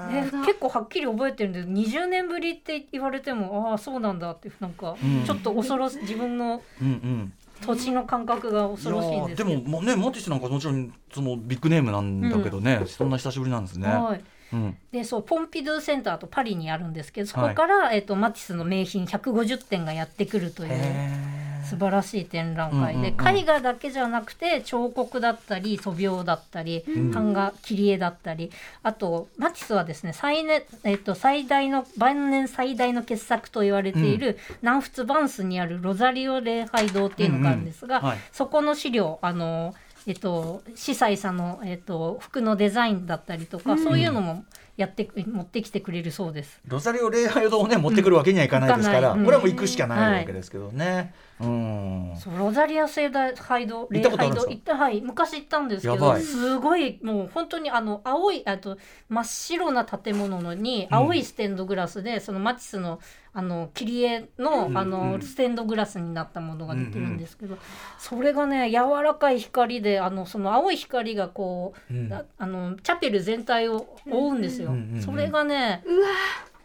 [0.06, 5.24] ね、結構はっきり覚えてるんで20年ぶりって言われてもああそうなんだってなんかうん。
[5.24, 7.32] ちょっと恐ろしい自分のうんうん。
[7.60, 9.50] 土地の感覚が恐ろしいんですけど。
[9.50, 13.88] やーでももうねモティスなんかもちろんそのビッグネームなんだけどね、そんな久しぶりなんですね。
[13.88, 14.24] はい。
[14.52, 17.54] うん、でそうポンピドゥセンターとパリにあるんですけどそはい。
[17.54, 20.70] こから、えっとマティスの名品150点がやってくるという。
[20.70, 23.00] へ素晴らしい展覧会。
[23.00, 27.10] で、絵画だけじゃなくて彫刻だったり素描だったり、ん。
[27.10, 28.50] 版画切り絵だったり。
[28.82, 39.74] あとマティスはですね最,、ねえっと最大の晩年最大の傑作と言われている、南仏バンスにあるロザリオ礼拝堂っていうのがあるんですが、そこの資料あの
[40.06, 44.44] えっと、司祭さんの、えっと、服のデザインだったりとか、そういうのも
[44.76, 46.60] やって持ってきてくれるそうです。
[46.66, 49.24] ロザリオ礼拝堂をね持ってくるわけにはいかないですから、うん。
[49.24, 51.14] これはもう行くしかないわけですけどね。
[51.40, 52.14] うん。
[52.18, 58.76] そうロザリア聖礼拝堂礼拝堂行ったはい昔行ったんですけどすごいもう本当にあの青いあと
[59.08, 63.00] 真っ白な建物のに青いステンドグラスで、そのマティスの
[63.38, 67.58] あの切り絵の,、あのステンドグラスになったものが出てるんですけど、
[67.98, 72.10] それがね柔らかい光であのその青い光がこう、うん。
[72.10, 74.74] ああのチャペル全体を覆うんですよ。
[75.04, 76.08] それがねうわ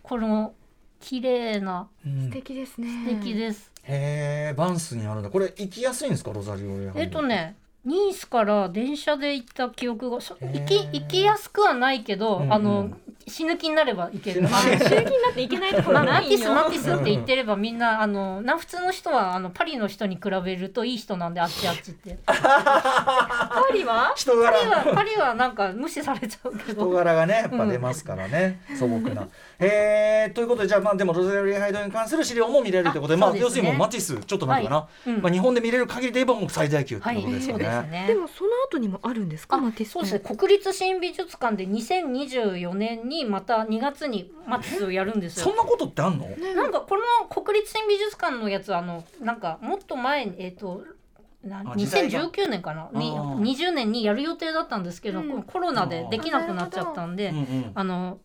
[0.02, 0.54] この
[1.02, 2.22] 綺麗なうん。
[2.28, 2.88] 素敵ですね。
[3.06, 3.70] 素敵です。
[3.84, 5.30] へえバンスにあるんだ。
[5.30, 6.32] これ行きやすいんですか？
[6.32, 12.54] ロザリオえっとねニースから電車で行った記憶が行き行きやすくはないけど、うんうん。
[12.54, 12.92] あの
[13.28, 14.48] 死ぬ気になれば行ける。
[14.48, 16.38] 死ぬ気になっていけないところマないよ。
[16.38, 22.20] ティスマティスって言ってればみんなあの南仏の人はあのパリの人に比べるといい人なんであっちあっちって。
[22.26, 22.34] パ
[23.71, 24.14] リは？
[24.16, 29.28] 人パリ柄はパリはなんか無視されちゃうけ人ど柄がねやっぱ出ますからね、素朴な。
[29.60, 34.66] へえということでじゃあまあでもロザリオ礼拝堂に関する資料も見れるということでまあ要するにもうマティスちょっとなんてい。
[34.66, 35.22] うかな、はいうん。
[35.22, 37.66] まあ日本で見れる限りで言えばもう最大級ってはいことですよね。
[37.66, 38.06] そうですね。
[38.08, 39.92] でもその後にもあるんですかあマティス。
[39.92, 40.20] そうですね。
[40.20, 45.46] 国立新美術館で2024年にまた2月にマティスをやるんですよ。
[45.46, 46.28] そんなことってあんの？
[46.56, 51.01] なんかこの国立新美術館のやつあのなんかもっと前にえっ、となあ時代が
[51.46, 52.90] 2019年かな？
[52.94, 55.44] にあー20年にやる予定だったんですけど、うん。
[55.44, 57.72] コロナでできなくなっちゃったんで、うんうん。
[57.74, 58.20] あの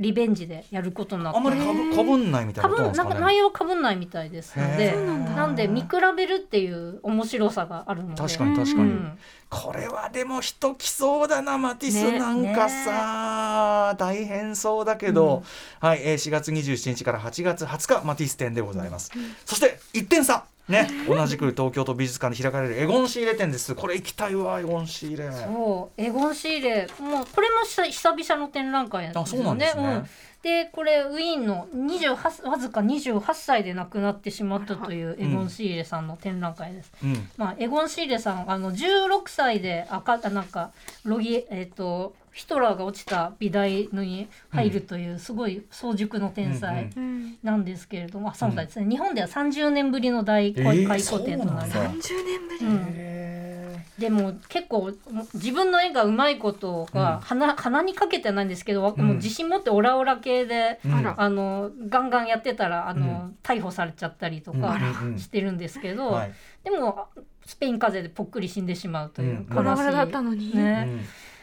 [0.00, 3.14] リベンジでやることになったあんまりかぶかぶんないみたい多なことなんですかね。
[3.14, 8.22] か内容かぶんないみたいですのでなんで見比べるっていう面白さがあるので。
[8.22, 9.18] 確かに確かに、うん。
[9.50, 15.42] これはでも人来そうだなマティスねなんかさ、大変そうだけど、
[15.80, 19.10] はい、えー、4月27日から8月20日マティス展でございます、
[19.46, 23.74] そして1点差ね同じく東京都美術館で開かれるエゴンシーレ展です。
[23.74, 25.32] これ行きたいわエゴンシーレ。
[25.32, 26.88] そうエゴン・シーレ。
[27.00, 29.66] もうこれも久久々の展覧会なんですよね。
[29.66, 29.82] ですね。
[29.82, 30.08] うん。
[30.42, 36.92] でこれウィーンの28わずか28歳で亡くなってしまったというエゴン・シーレさんの展覧会です。
[37.02, 37.28] うん。
[37.36, 40.72] まあ、エゴン・シーレさんあの16歳で赤あなんか
[41.04, 47.38] ロギえっ、とヒトラーが落ちた美大に入るというすごい早熟の天才うんうん。
[47.42, 51.72] なんですけれども、あそうですね、日本では30年ぶりの大えー開開庫展となります。
[51.72, 52.84] そうなんだ30年ぶり、うん。
[52.94, 54.92] へでも結構
[55.34, 59.04] 自分の絵がうまいことが鼻,、鼻にかけてないんですけど、うん。
[59.04, 65.10] もう自信持ってオラオラ系で、ーあのガンガンやってたらあの、逮捕されちゃったりとかうん。
[65.10, 66.32] うんしてるんですけど、はい。
[66.62, 67.08] でも
[67.44, 70.84] スペイン風邪でぽっくり死んでしまうという悲しい、バラだったのに、ね。
[70.86, 71.00] うん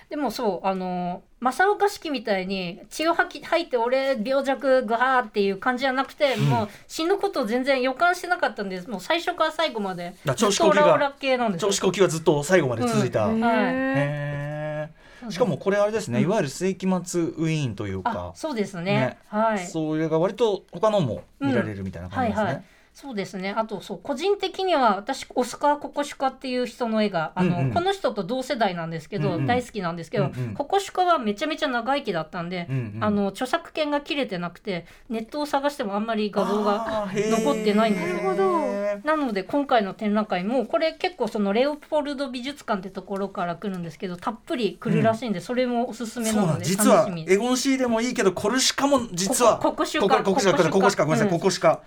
[0.10, 8.90] でもそうあの正岡式みたいに血を吐き吐いて俺病弱ガーっていう感じじゃなくて、もう死ぬことを全然予感してなかったんです。
[8.90, 10.16] もう最初から最後まで。
[10.36, 11.14] 調子こきが
[11.58, 15.32] 調子こきはずっと最後まで続いた、へうんーへー。
[15.32, 18.84] しかもこれあれですね、いわゆる世紀末ウィーンというあか、そうですね。
[18.84, 19.18] ね。
[19.28, 19.68] はい。
[19.68, 22.46] それが割と他のも見られるみたいな感じですね。
[22.46, 22.66] はいはい
[22.96, 23.54] そうですね。
[23.56, 27.74] あとそう個人的には私オスカー・ココシュカっていう人の絵があの、うんうん。
[27.74, 29.46] この人と同世代なんですけど、うんうん。
[29.46, 30.54] 大好きなんですけど、うんうん。
[30.54, 33.04] ココシュカはめちゃめちゃ長生きだったんで、うんうん。
[33.04, 38.16] あの著作権が切れてなくてネットを探してもあんまり画像が残ってないんですよ。
[38.16, 38.60] なるほど。
[38.62, 51.76] へーなので今回の展覧会もこれ結構そのレオポルド美術館ってところから来るんですけどたっぷり来るらしいんで、それもおすすめなので実は楽しみエゴンシーでもいいけどコルシカも実はここコシュカコシカココシカごめんなさいうんココシカ。
[51.76, 51.84] ココ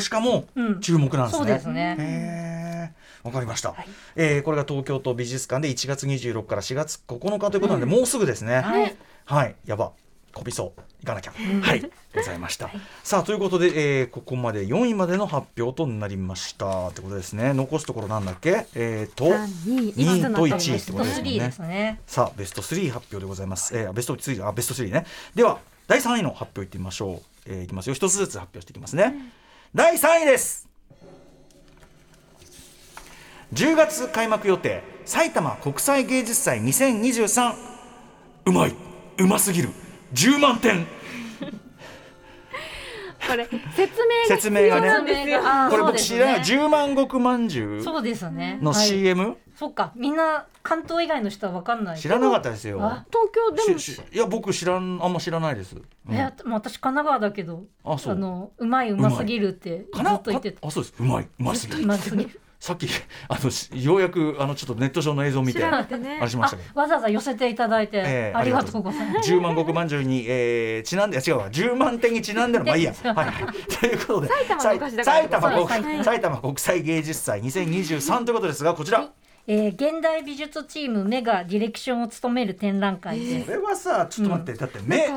[0.00, 0.80] シカもうん。
[0.80, 1.38] 注目なんですね。
[1.38, 1.96] そうですね。
[1.98, 3.26] へー。
[3.26, 3.88] わかりました、はい。
[4.16, 8.60] えーこれが東京都美術館で1月26から4月9日ということなんで、もうすぐですね。
[8.60, 8.96] はい。
[9.24, 9.92] はい、やば
[10.32, 10.80] こびそう。
[11.00, 11.90] 行かなきゃ、はい。
[12.14, 12.70] ございました、
[13.04, 17.52] さあということで、えーここまで4位までの発表となりましたってことですね。
[17.52, 18.66] 残すところなんだっけ？
[18.74, 20.34] えー、と3 2 2位。
[20.34, 21.38] と1位ってベスト3ことですもんね。
[21.40, 22.00] ですね。
[22.06, 25.04] さあベスト3発表でございます、えー、ベスト3あベスト3ね。
[25.34, 27.94] では第3位の発表いってみましょう、えー、いきますよ。
[27.94, 29.14] 一つずつ発表していきますね、
[29.74, 30.66] 第3位です。
[33.52, 37.54] 10月開幕予定埼玉国際芸術祭2023
[38.46, 38.74] うまい
[39.18, 39.68] うますぎる。
[40.14, 40.86] 10万点。
[43.28, 44.88] これ説明が説明がね。
[44.88, 45.40] 必要なんですよ。
[45.44, 46.38] あーこれ僕知らない。
[46.38, 48.58] ね10万石まんじゅうそうですね。
[48.62, 48.86] のはい。
[48.88, 49.92] CM そっか。
[49.96, 52.82] みんな関東以外の人は分かんない知らなかったですよ。
[52.82, 53.78] あ東京でも
[54.12, 55.78] いや僕知らんあんま知らないです、う
[56.12, 56.14] ん。
[56.14, 58.14] えもう私神奈川だけどあそう。
[58.14, 60.66] のうまいうますぎるってずかなっと言ってた。
[60.66, 60.94] あそうです。
[60.98, 61.28] うまい。
[61.38, 62.88] うますぎるさっき
[63.28, 66.18] あのしようやくあのちょっとネット上の映像を見て調あべてね。
[66.20, 69.32] れしましたけどあわざわざ寄せていただいて、ええありがとうございます。
[69.32, 71.50] 10万石まんじゅうに、えー、ちなんで違うわ。
[71.50, 73.32] 10万点にちなんでのまあいいや、 はい、
[73.80, 79.08] ということで埼玉国そう埼玉国際芸術祭2023ということですがこちら、
[79.46, 85.08] えー現代美術チーム目がディレクションを務める展覧会です、これはさちょっと待って、だって目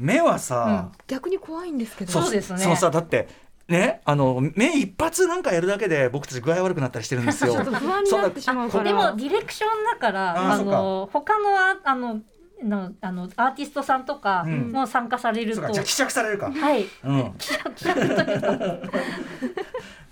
[0.00, 2.12] 目はさ、逆に怖いんですけど。
[2.12, 2.58] そうですね。
[2.58, 3.28] そのさだって
[3.70, 7.52] ねあの目一発なんかやるだけで僕たち具合悪くなったりしてるんですよ。
[7.54, 8.84] ちょっと不安になってしまうから。
[8.84, 12.20] でもディレクションだからああの他のああの
[12.62, 14.72] のあのアーティストさんとかうん。
[14.72, 16.86] も参加されると、そうかじゃあ希釈されるか、はい。
[17.04, 17.22] うん、へ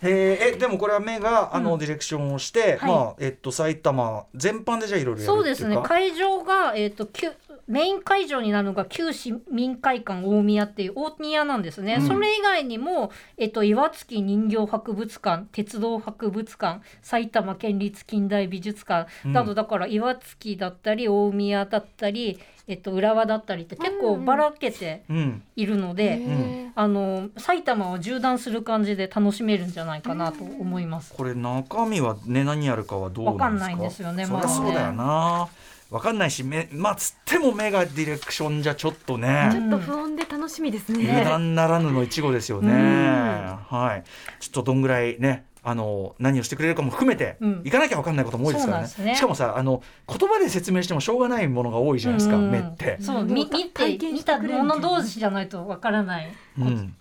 [0.00, 2.90] ーえでもこれは目があのディレクションをして、はい。
[2.90, 5.60] まあえっと埼玉全般でじゃあいろいろやるそうっていうか？
[5.60, 5.82] ですね。
[5.82, 7.30] 会場が、えー、と旧
[7.68, 12.09] メイン会場になるのが旧市民会館大宮っていう大宮なんですね、うん。
[12.09, 25.42] それ以外にも、えっと岩槻人形博物館鉄道博物館埼玉県立近代美術館など、だから岩槻だったり大宮だったり、えっと浦和だったりって結構ばらけてうん。
[25.57, 31.12] いるので、へあの埼玉を縦断する感じで楽しめるんじゃないかなと思います。
[31.12, 33.44] これ中身はね何やるかはどうなんですか？
[33.44, 34.54] わかんないんですよねまだね。
[34.54, 35.48] そうだよな
[35.90, 39.51] わかんないし目まあつっても目がディレクションじゃちょっとーね。
[39.53, 41.09] ちょっと不穏で楽しみですね。
[41.09, 44.05] 油断ならぬの一語ですよね、はい。
[44.40, 47.62] ちょっとどんぐらいねあの何をしてくれるかも含めて、うん。
[47.64, 48.88] 行かなきゃ分かんないことも多いですからね。
[48.98, 49.14] ね。
[49.14, 56.31] しかもさあの言葉で説明してもしょうがないものが多いじゃないですか、うん目って、そう見見してくれるたもの同士じゃないとわからない。
[56.59, 56.94] うん。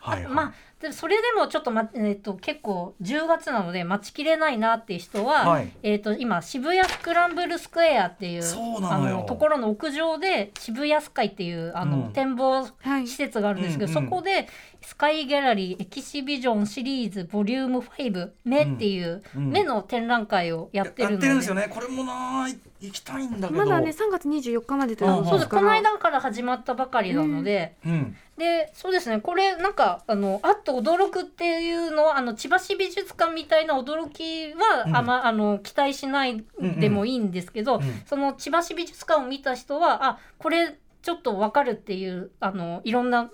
[0.00, 0.32] はいはい。
[0.32, 5.72] まあでそれでもちょっと、まえっと結構10月なので待ちきれないなっていう人は、はい。
[5.84, 12.12] えっと今渋谷スクランブルスクエアっていうそうなのところの屋上で渋谷スカイっていうあの、うん。
[12.12, 14.48] 展望はい施設があるんですけど、うんうんそこで
[14.84, 21.68] スカイギャラリーエキシビジョンシリーズボリューム5目っていううん目の展覧会をやってるので、るんですよね。
[21.70, 22.48] これもな
[22.80, 23.60] 行きたいんだけど。
[23.60, 29.20] まだね3月24日までといううんそうですこの間から始まったばかりなので、うんでそうですね。
[29.20, 34.96] これなんかあのあっと驚くっていうのはあの千葉市美術館みたいな驚きは、うん。
[34.96, 38.02] あまあの期待しないでもいいんですけど、うんうん。
[38.04, 43.30] その千葉市美術館を見た人はあこれちょっとわかるっていうあのいろんな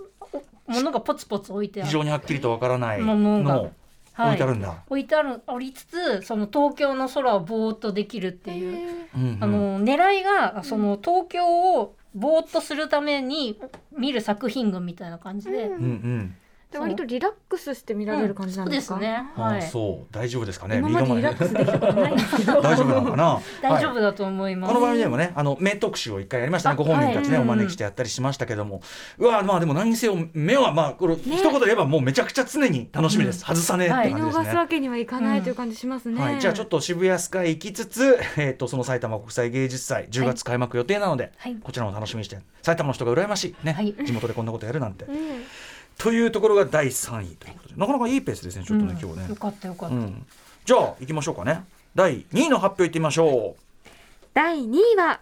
[0.67, 1.87] おものがポツポツ置いてある。
[1.87, 3.55] 非常にはっきりとわからないものが。
[3.55, 3.71] のを
[4.21, 9.07] 置いてあるんだ、置いてあるありつつその東京の空をぼーっとできるっていう、
[9.41, 13.59] あの狙いがその東京をぼーっとするために
[13.97, 15.81] 見る作品群みたいな感じで、うんうん。
[15.81, 16.37] うん
[16.71, 19.27] で割とリラックスして見られる感じなんですか、そうですね。
[19.37, 19.59] あはい。
[19.59, 20.15] あそう。
[20.15, 20.79] 大丈夫ですかね？
[20.79, 22.61] 今までリラックスできたことないんですけど。
[22.61, 23.41] 大丈夫なのかな？
[23.63, 24.75] 大丈はい夫だと思います。
[24.75, 26.75] この番組でもねあの目特集を一回やりましたね。
[26.75, 28.83] あご本人たちね、はいお招きしてやったりしましたけども、
[29.17, 41.57] うわまあでも何にせよ目はまあこれ、一言で言えばもうめちゃくちゃ常に楽しみです、うん外さねえって見感じですね、逃すわけにはいかないという感じしますね、はい、じゃあちょっと渋谷スカイ行きつつ、えー、とその埼玉国際芸術祭10月開幕予定なので、はい。
[41.63, 42.39] こちらも楽しみにして。
[42.63, 43.57] 埼玉の人が羨ましい。
[43.65, 43.95] ね、はい。
[44.05, 45.15] 地元でこんなことやるなんて、うん
[45.99, 49.29] というところが第3位ということでなかなかいいペースですねちょっとね、今日ね。
[49.29, 49.95] よ、かったよかった。
[49.95, 50.27] うん、
[50.65, 51.65] じゃあ行きましょうかね。
[51.95, 53.57] 第2位の発表いってみましょ
[54.33, 55.21] 第2位は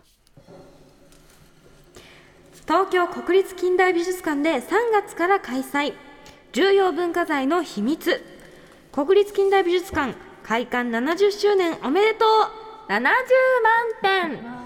[2.67, 5.95] 東京国立近代美術館で3月から開催。
[6.53, 8.23] 重要文化財の秘密。
[8.93, 12.67] 国立近代美術館開館70周年おめでとう。
[12.93, 13.13] 70万
[14.03, 14.66] 点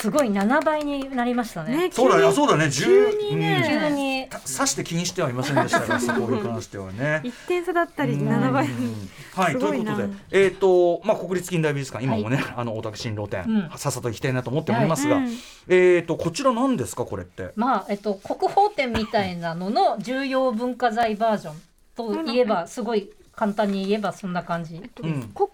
[0.00, 1.90] すごい7倍になりましたね。
[1.92, 2.32] そうだね。
[2.32, 2.70] そうだね。
[2.70, 3.64] 急にね。
[3.68, 4.28] 急に。
[4.30, 7.20] ささして気にしてはいませんでしたが そこに関してはね。
[7.24, 8.66] 1点差だったり7倍。
[8.66, 9.10] うん。
[9.34, 9.96] はい、すごいな。
[9.96, 13.70] ということで、えっ、と、まあ、国立近代美術館、今もね、あの大田区新郎店、うん。
[13.76, 15.16] さっさと行きたいなと思っておりますが。
[15.16, 15.24] はい。
[15.24, 15.36] うん。
[15.68, 17.50] えっ、と、こちら何ですか、これって？
[17.56, 24.76] まあえっと国宝展みたいなのの重要文化財バージョンといえば すごい簡単に言えばそんな感じ。
[24.76, 25.48] うん、国宝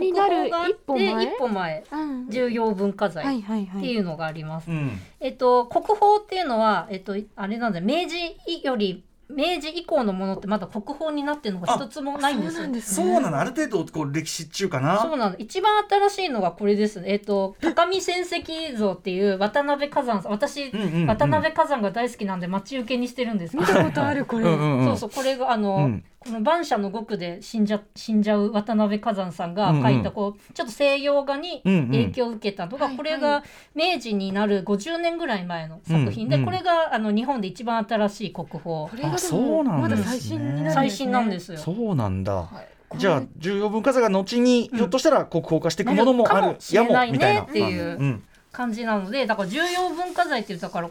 [0.00, 1.24] になる国宝があって一歩前。
[1.24, 2.30] 一歩前うん。
[2.30, 3.42] 重要文化は財っ
[3.80, 4.70] ていうのがあります。
[4.70, 7.84] うん、えっと国宝っていうのはえっとあれなんだよ。
[7.84, 12.58] 明治より明治以降のものってまだ国宝になってるのが一つもないんです。
[12.58, 12.72] よそうなん。
[12.72, 15.00] ですそうねなの、ある程度、こう歴史中かな。
[15.00, 15.36] そうなの。
[15.38, 17.10] 一番新しいのがこれですね。
[17.10, 20.32] えっ、と高見戦績像っていう渡辺火山さん。
[20.32, 21.06] 私、うんうんうん。
[21.06, 33.42] 渡辺火山が大好きなんで待ち受けにしてるんですけど、見たことあるこれ、そうそうこれがあの、うんこの晩舎の獄で死んじゃ死んじゃう渡辺崋山さんが書いたこう、ちょっと西洋画にうんうん影響を受けたのが、これが
[33.74, 38.60] 明治になる50年ぐらい前の作品で、うんうんこれがあの日本で一番新しい国宝。
[38.64, 40.70] これがうんまだ最新になるんですね。
[40.74, 41.58] 最新なんですよ。
[41.58, 42.48] そうなんだ、
[42.94, 42.98] い。
[42.98, 47.42] じゃあ重要文化財が後にうんひょっとしたら国宝化していくものもあるなるかもしれないねやもみたいな。
[47.42, 48.22] っていううん
[48.52, 50.88] 感じなのでだから重要文化財って言ったから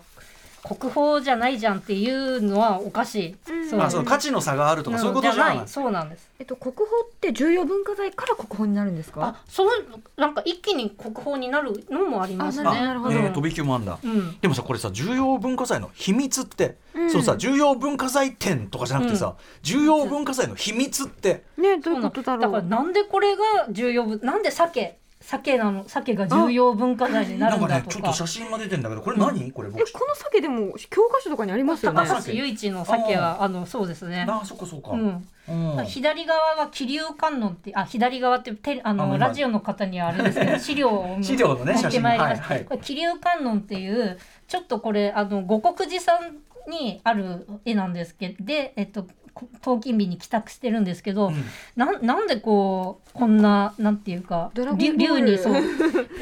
[0.63, 3.35] 国宝じゃないじゃんっていうのはおかしい。
[3.51, 3.69] うん。
[3.69, 3.81] そう。
[3.81, 5.67] あその価値の差があるとかそういうことじゃない。
[5.67, 6.29] そうなんです。
[6.39, 9.25] えっと国宝って重要文化財から国宝になるんですか？
[9.25, 9.69] あそう
[10.15, 12.69] なんか一気に国宝になるのもありますね。
[12.69, 13.15] あなるほど。
[13.15, 13.99] えー飛び級もあんだ。
[14.01, 14.39] うん。
[14.39, 17.11] でもさこれさ重要文化財の秘密って、うん。
[17.11, 21.43] そのさ重要文化財展とかじゃなくてさ、重要文化財の秘密って。
[21.57, 22.41] ねどういうことだろう。
[22.41, 27.89] だからなんでこれが重要文なんで鮭鮭なの鮭が重要文化財にななんかるんだとか。
[27.89, 32.05] ねちょっと写真が出てんだけどこれ何、これえ僕この鮭でも教科書とかにありますよね。
[32.05, 34.25] 高橋由一の鮭はあのそうですね。
[34.27, 35.27] あそっかそっか、うん。
[35.77, 35.85] うん。
[35.85, 42.65] 左側は気流観音ってあ左側ってテレあのラジオの方にはあれですけど 資料を資料のね持ってまいりました、写真はいはい。
[42.65, 44.17] これ気流観音っていう
[44.47, 46.37] ちょっとこれあの五国寺さん
[46.69, 51.43] にある絵なんですけどでえっとこ東金日に帰宅してるんですけど、うん。
[51.75, 54.97] なんなんでこうこんななんていうかドラゴンボール。
[54.97, 55.53] 竜竜にそう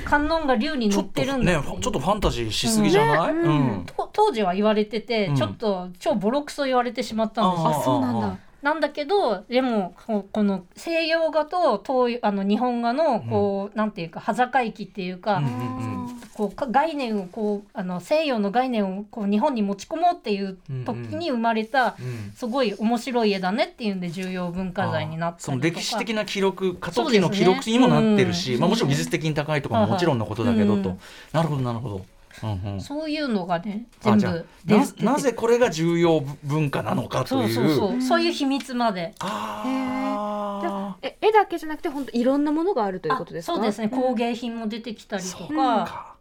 [0.06, 3.50] 観音が竜に乗っちょってるんだっていうちょっとファンタジーしすぎじゃない、ねう
[3.82, 3.86] ん。
[3.86, 5.36] と当時は言われてて、うん。
[5.36, 7.70] ちょっと超ボロクソ言われてしまったんですよ。
[7.70, 15.52] あそうなんだなんだけどでもここの西洋画と東あの日本画のこう、なんていうか端境期っていうか、うんうん
[15.96, 16.22] うん。
[16.34, 22.32] こうか概念をこうあの西洋の概念をこう日本に持ち込もうっていう時に生まれた、うん。
[22.36, 31.00] すごい面白い絵だねっていうんで重要文化財になったその歴史的な記録過渡期の記録にもなってるし、うんまあ、もちろん技術的に高いとかももちろんのことだけどと、うん。
[31.34, 32.06] なるほどなるほど、
[32.44, 37.44] うんうん、そういうのがね全部な出てなぜこれが重要文化なのかとそう。
[37.44, 38.02] いうそうそう。
[38.02, 39.14] そういう秘密まで。
[39.20, 43.54] あえ絵だけじゃなくて本当いろんなものがあるということですか？
[43.54, 43.90] あそうですね。
[43.90, 46.16] 工ん芸品も出てきたりとそうか、か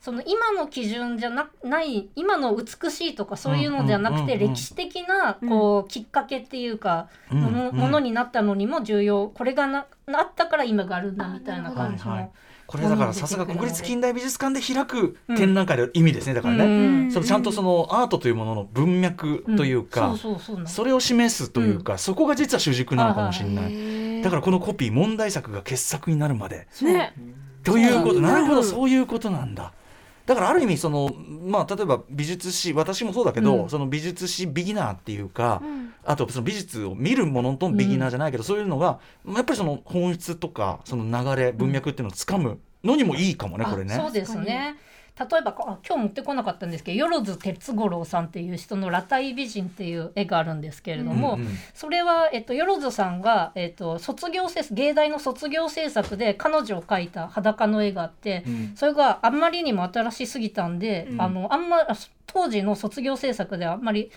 [0.00, 4.54] その今の基準じゃなない今の美しいとかそういうのではなくて、うんうんうんうん。
[4.54, 7.76] 歴史的なこうきっかけっていうか、うんものうん。
[7.76, 9.28] ものになったのにも重要。
[9.28, 12.30] これがななったから今があるんだみたいな感じの、はいはい
[12.68, 16.68] これだからさすが国立近代美術館で開く展覧会の意味ですねだからね、う
[17.06, 17.10] ん。
[17.10, 20.14] そのちゃんとそのアートというものの文脈というか、
[20.66, 26.68] それを示すというか、そこが実は主軸なのかもしれない、だからこのコピー問題作が傑作になるまで。
[26.82, 27.14] ね。
[27.64, 28.20] ということ。
[28.20, 28.66] なるほどうん。
[28.66, 29.72] そういうことなんだ
[30.28, 31.10] だからある意味その
[31.46, 33.70] まあ例えば美術史私もそうだけど、うん。
[33.70, 35.94] その美術史ビギナーっていうか、うん。
[36.04, 41.04] あとその美術を見るものとビギナーじゃないけど、そういうのがまあやっぱりその本質とかその
[41.34, 43.94] 流れ文脈っていうのをつかむのにもいいかもね、あこれね。
[43.94, 44.76] そうですね
[45.18, 46.96] 例えばあ今日持ってこなかったんですけ？
[46.96, 51.48] ど万哲五郎さんっていう人の「裸体美人」っていう絵があるんですけれども、うんうん。
[51.74, 58.72] それは、えっと、万さんが、えっと、卒業制芸大の卒業制作で彼女を描いた裸の絵があって、うん。
[58.76, 61.20] それがあんまりにも新しすぎたんで、うん。
[61.20, 61.96] あのあんまあ
[62.26, 64.10] 当時の卒業制作ではあんまり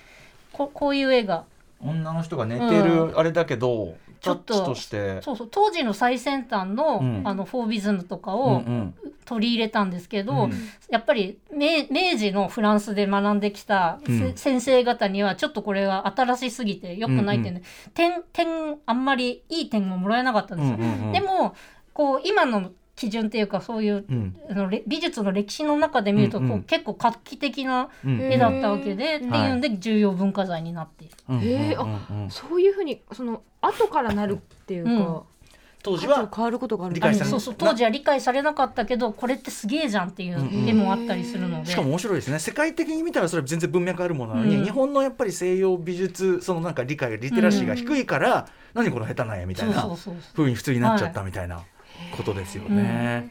[0.52, 1.46] ここういう絵が
[1.84, 4.76] 女の人が寝てるあれだけど、ちょっと。
[4.76, 7.22] そうそう当時の最先端の,、うん。
[7.26, 8.94] あのフォービズムとかうんをうん
[9.26, 10.52] 取り入れたんですけど、うん。
[10.90, 14.38] やっぱり明明治のフランスで学んできたせ、うん。
[14.38, 17.64] 先生方にはちょっとこれが新しすぎて良くないっていうんで、
[17.94, 20.78] 点点あんまりいい点をもらえなかったんですよ。
[20.78, 21.56] うんうんうんでも
[21.94, 24.36] こう今の基準っていうかそういううん。
[24.50, 26.64] あのれ美術の歴史の中で見るとこう、うんうん。
[26.64, 31.06] 結構画期的なうん絵だったわけで、うんっていうんで重要文化財になって。
[31.06, 31.14] いる。
[31.44, 32.30] えあうんうん。
[32.30, 35.22] そういうふうにその後からなるっていうか、うん
[35.84, 36.96] 当時は変わることがある。
[36.96, 41.72] 理解されそうそう当時は理解されなかったけどこれってすげえじゃんっていう絵もあったりするので。
[41.72, 42.40] しかも面白いですね。
[42.40, 44.64] 世界的に見たらそれ全然文脈あるものなのに、うん。
[44.64, 51.62] 日本のやっぱり西洋美術そのなんか理解リテラシーが低いから、何この下手な絵みたいなそうに普通になっちゃったみたいな
[52.16, 53.30] ことですよね。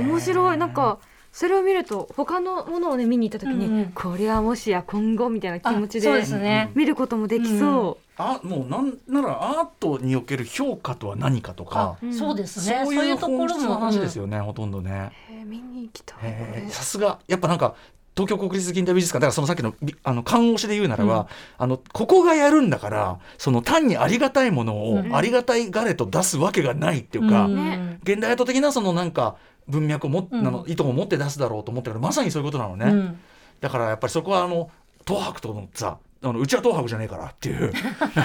[0.00, 0.56] 面白い。
[0.56, 0.98] なんか
[1.32, 3.92] それを見ると他のものをね見に行った時に、うんうん。
[3.92, 6.70] これはもしや今後みたいな気持ちあそうでね。
[6.74, 11.98] 見ることもできそあもうなんならアートにおける評価とは何かとか。
[12.00, 12.82] あ、そうですね。
[12.84, 13.74] そういうところも。
[13.74, 15.12] 話ですよね、ほとんどね。
[15.44, 16.70] 見に行きたい。
[16.70, 17.18] さすが。
[17.26, 17.74] やっぱなんか
[18.16, 21.26] 東京国立近代美術館だからそのさっきのびあの看護師で言うならば、
[21.58, 25.16] あのここがやるんだからその単にありがたいものをうん。
[25.16, 27.56] ありがたいがれと出すわけがないっていうか、うん。
[27.56, 27.98] ね。
[28.04, 29.36] 現代アート的なそのなんか
[29.66, 30.46] 文脈をも、うん。
[30.46, 33.18] あの意図を持って出すだろうと思ったけどまさにそういうことなのね、うん。
[33.60, 34.70] だからやっぱりそこはあの
[35.04, 37.72] 東博とのさあのうちは東博じゃねえからっていう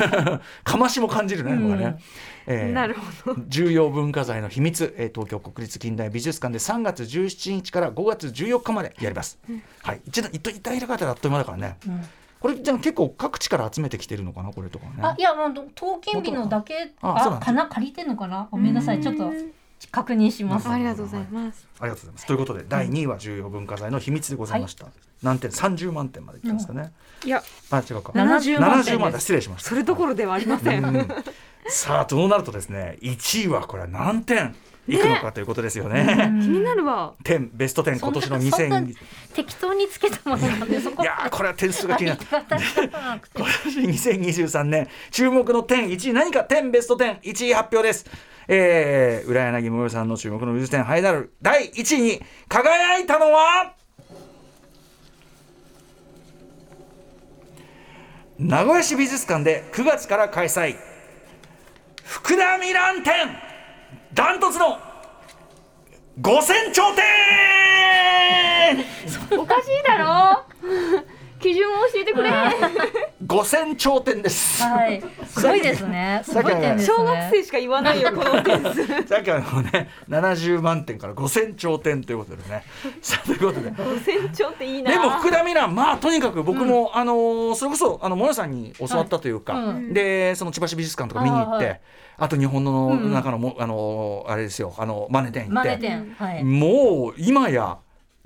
[0.63, 1.77] かましも感じるね、うん。
[1.77, 1.97] ね。
[2.47, 3.41] えーなるほど。
[3.47, 9.37] 重要文化財の秘密、えー東京国立近代美術館で3月17日から5月14日までやります。
[9.83, 11.77] はい、一度一度一旦開かれたらあっという間だからね。
[11.85, 12.01] うん。
[12.39, 14.93] これじゃあ結構各地から集めてきてるのかなこれとかね。
[15.01, 18.47] あいやもう刀剣日のだけあかな借りてんのかな？
[18.49, 19.01] ごめんなさい。
[19.01, 19.31] ちょっと
[19.91, 20.69] 確認します。
[20.69, 21.67] ありがとうございます。
[21.79, 22.25] ありがとうございます。
[22.27, 24.87] ということで第2位は重要文化財の秘密でございました。
[25.21, 26.91] 何点？30万点までいったんですかね。
[27.25, 27.43] いや。
[27.71, 28.11] あ違うか。
[28.13, 29.21] 70万点70万点です。
[29.21, 29.69] 失礼しました。
[29.69, 31.07] それどころではありません、うん。
[31.67, 34.55] さあとなるとですね1位はこれは何点
[34.87, 36.31] いくのかということですよね。
[36.41, 37.13] 気になるわ。
[37.23, 38.95] 点ベスト10今年のそんな2000
[39.35, 42.21] 適当につけたものなんでそこいやーこれは点数が気になる。
[42.31, 44.87] 今年2023年。
[45.11, 46.43] 注目の点1位何か？
[46.45, 48.05] 点ベスト101位発表です。
[48.47, 51.33] えー、浦柳桃代さんの注目の美術展ハイダル。
[51.39, 53.75] 第1位に輝いたのは？
[58.39, 60.77] 名古屋市美術館で9月から開催。
[62.05, 63.13] 福田ミラン展。
[64.13, 64.79] ダントツの
[66.21, 67.03] 五千頂点。
[69.37, 70.45] おかしいだろ。
[71.39, 72.31] 基準を教えてくれ。
[73.25, 74.63] 五千頂点です。
[74.63, 75.01] はい。
[75.25, 76.21] すごいですね。
[76.23, 76.95] すごい点ですね。
[76.97, 78.85] 小学生しか言わないよこの点数。
[79.07, 82.63] さっきあのね70万点から5000頂点ということでね。
[83.01, 83.71] さあということで。
[84.03, 84.91] 船長っていいな。
[84.91, 89.75] でも福田ミランまあとにかく僕も、あのーそれこそあのモヤさんに教わったというか、はい。
[89.75, 89.93] うん。
[89.93, 91.81] でその千葉市美術館とか見に行って、
[92.17, 95.69] あと日本のうん中のも、あのーあれですよあのマネ店行って。
[95.69, 96.43] マネ店はい。
[96.43, 97.77] もう今や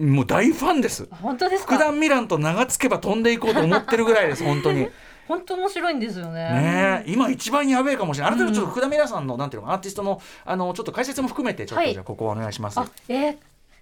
[0.04, 1.08] もう大ファンです。
[1.22, 4.89] 本当です福田かミランと名が付けば飛んでいこうと思ってるぐらいです 本当に。
[5.28, 6.34] 本当面白いんですよね。
[6.34, 8.34] ねえ今一番やべえかもしれない。
[8.34, 11.93] あなたちょっと福田ミラさんのなんていうのアーティストのあのちょっと解説も含めてちょっとはい。
[11.93, 12.80] じゃあここはお願いします。
[12.80, 13.38] あえー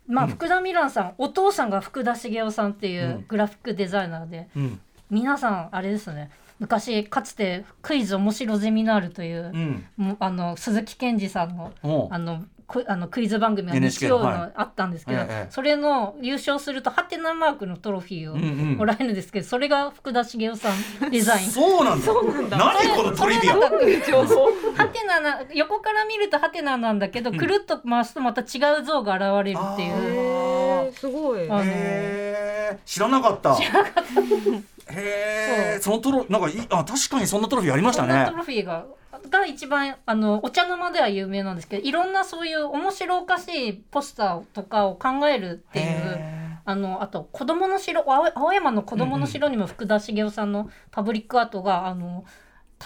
[0.07, 0.31] まあ、うん。
[0.31, 3.25] 福田ミランさんお父さんが福田茂雄さんっていううん。
[3.27, 4.79] グラフィックデザイナーで、うん。
[5.09, 6.29] 皆さんあれですね
[6.61, 10.17] 昔かつてクイズ面白ゼミナールというう、ん。
[10.19, 11.73] あの鈴木健二さんの
[12.11, 18.45] あのクあのクイズ番組が日曜のはいあったんですけど、ええそれの優勝するとハテナマークのトロフィーをうんう
[18.75, 21.49] んもらえるんですけど、それが福田茂雄さんデザイン。
[21.49, 22.57] そうなんだ。
[22.57, 23.55] 何このトリビア。
[23.55, 30.93] ハテナな横から見るとハテナなんだけど、くるっと回すとまた違う像が現れるっていう。
[30.93, 32.79] すごいあの。
[32.85, 33.55] 知らなかった。
[33.55, 34.80] 知らなかった。
[34.91, 35.79] へえ。
[35.81, 38.37] そのトロなんかいあ確かにそんなトロフィーありましたねト。
[38.37, 38.85] ロフィーが
[39.29, 52.23] が一番あのお茶の間では有名なんですけどいろんなそういう面白おかしいポスターとかを考えるっていうへあのあと子供の城青青山の子供の城にも福田茂雄さんのパブリックアートが、あの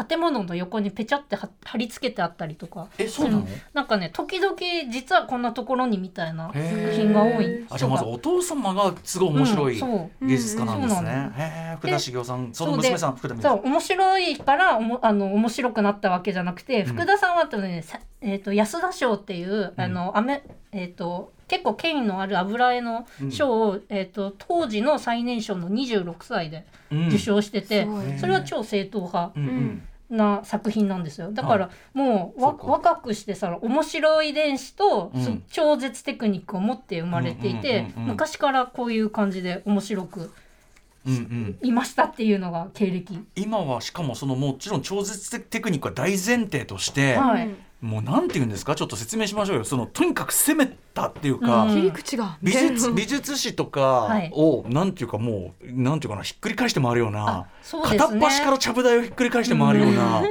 [0.07, 2.87] 建物の横にペチャって貼貼り付けてあったりとか。
[2.97, 3.47] えそうなの？
[3.73, 4.55] なんかね時々
[4.91, 6.59] 実はこんなところにみたいな作
[6.91, 9.81] 品が多いあじゃあまずお父様がすごい面白い
[10.21, 11.33] 芸術家なんですうんそうなね。
[11.37, 11.77] へえ。
[11.77, 16.85] 福田茂雄さんその娘さん福田美そう面白いからおもあの面白くなったわけじゃなくて、ん。
[16.85, 26.65] 福田さんはとね、さえー、と安田賞っていう、あのアメえー、と結構権威のある油絵の賞を、えー、と当時の最年少の26歳で
[27.09, 28.19] 受賞してて、すごい。
[28.19, 29.81] それは超正統派うんうん。
[30.07, 31.31] な作品なんですよ。
[31.31, 35.23] だからもうわ若くしてさ面白い遺伝子と、うん。
[35.23, 40.31] そ超絶テクニックを持って生まれていて、うんうんうんうん昔からこういう感じで面白く
[41.05, 41.57] うんうん。
[41.61, 43.19] いましたっていうのが経歴。
[43.35, 47.49] 今はしかもそのもちろん超絶テクニックは大前提として、はい
[47.81, 48.73] もうなんて言うんですか？
[48.73, 49.63] ちょっと説明しましょうよ。
[49.63, 51.75] そのとにかく攻めたっていうか、うん。
[51.75, 52.37] 切り口が。
[52.41, 54.31] 美術美術史とかはい。
[54.33, 57.45] を、なんていうかもうなんていうかなひっくり返して回るようなね。
[57.83, 60.23] 片っ端からちゃぶ台をひっくり返して回るような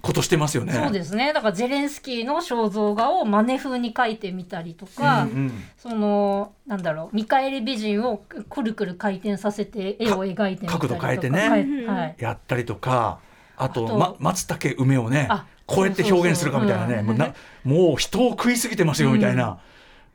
[0.00, 0.72] ことしてますよね。
[0.72, 1.32] そうですね。
[1.32, 5.52] だからゼレンスキーの肖像画をマネ風に描いてみたりとか、うんうん。
[5.76, 11.48] そのなんだろう見返り美人をくるくる回転させて絵を描いてみたりとか角度変えてね。
[11.48, 11.84] はい。
[11.84, 12.16] はい。
[12.18, 13.20] やったりとか
[13.56, 19.60] あとあとま、松茸梅をねあこうやって表現するかみたいなねもうなもう人を食いすぎてますよみたいな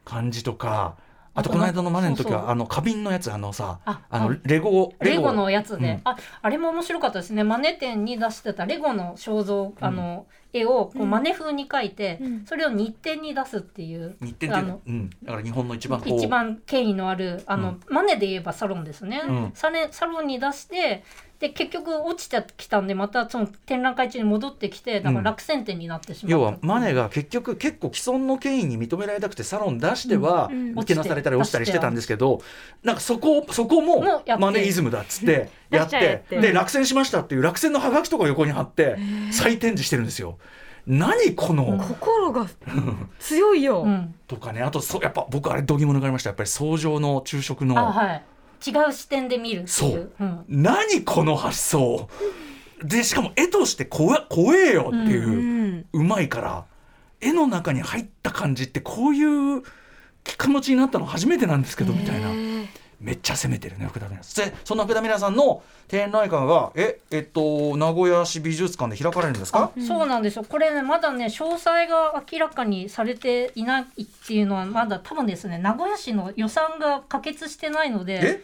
[0.03, 0.95] 感じとか。
[1.35, 6.01] あとこの間のマネの時はあの花瓶のやつあのさああのあレゴレゴのやつで、うん。
[6.03, 7.43] ああれも面白かったですね。
[7.43, 12.45] マネ店に出してたレゴの肖像あの、絵をこうマネ風に描いて、うん。
[12.45, 14.15] それを日展に出すっていう。
[14.21, 16.17] 日展っていうん、だから日本の一番こう。
[16.19, 19.23] 一番権威のあるあの、マネで言えばサロンですね、
[19.55, 19.71] サ
[20.05, 21.03] ロンに出して
[21.43, 30.49] で結局落ちてきたんでまたその展覧会中に戻ってきてだから落選展になってしまった、要はマネが結局結構既存の権威に認められたくてサロン出しては
[30.85, 32.41] けなされたり落ちたりしてたんですけど
[32.81, 36.39] なんかそこをそこもマネイズムだっつってやってて。
[36.39, 38.95] で落選しましたっていう落選のハガキとか横に貼って
[39.31, 40.37] 再展示してるんですよ。
[40.87, 42.45] 何この、心が
[43.19, 46.29] 強いよ、うん、とかねあとそやっぱ僕あれ度肝抜かれました。
[46.29, 48.23] やっぱり創上の昼食のあはい
[48.65, 50.11] 違う視点で見るってそいう。
[50.19, 52.09] う、ん、何この発想。
[52.83, 55.29] でしかも絵として怖え怖えよっていう。
[55.29, 56.65] うんうまいから
[57.21, 59.63] 絵の中に入った感じってこういう
[60.23, 62.29] 気持ちになったの初めてなんですけどみたいな
[63.03, 64.49] めっちゃ攻めてるね福田美奈さん。
[64.49, 69.71] でそんな福田美奈さんの展覧会がええっと名古屋市美術館で開かれるんですか？
[69.85, 70.45] そうなんですよ。
[70.47, 73.85] これねまだね詳細が明らかにされていないっ
[74.25, 78.43] ていうのはまだ多分ですね名古屋市の予算が可決してないのでえ？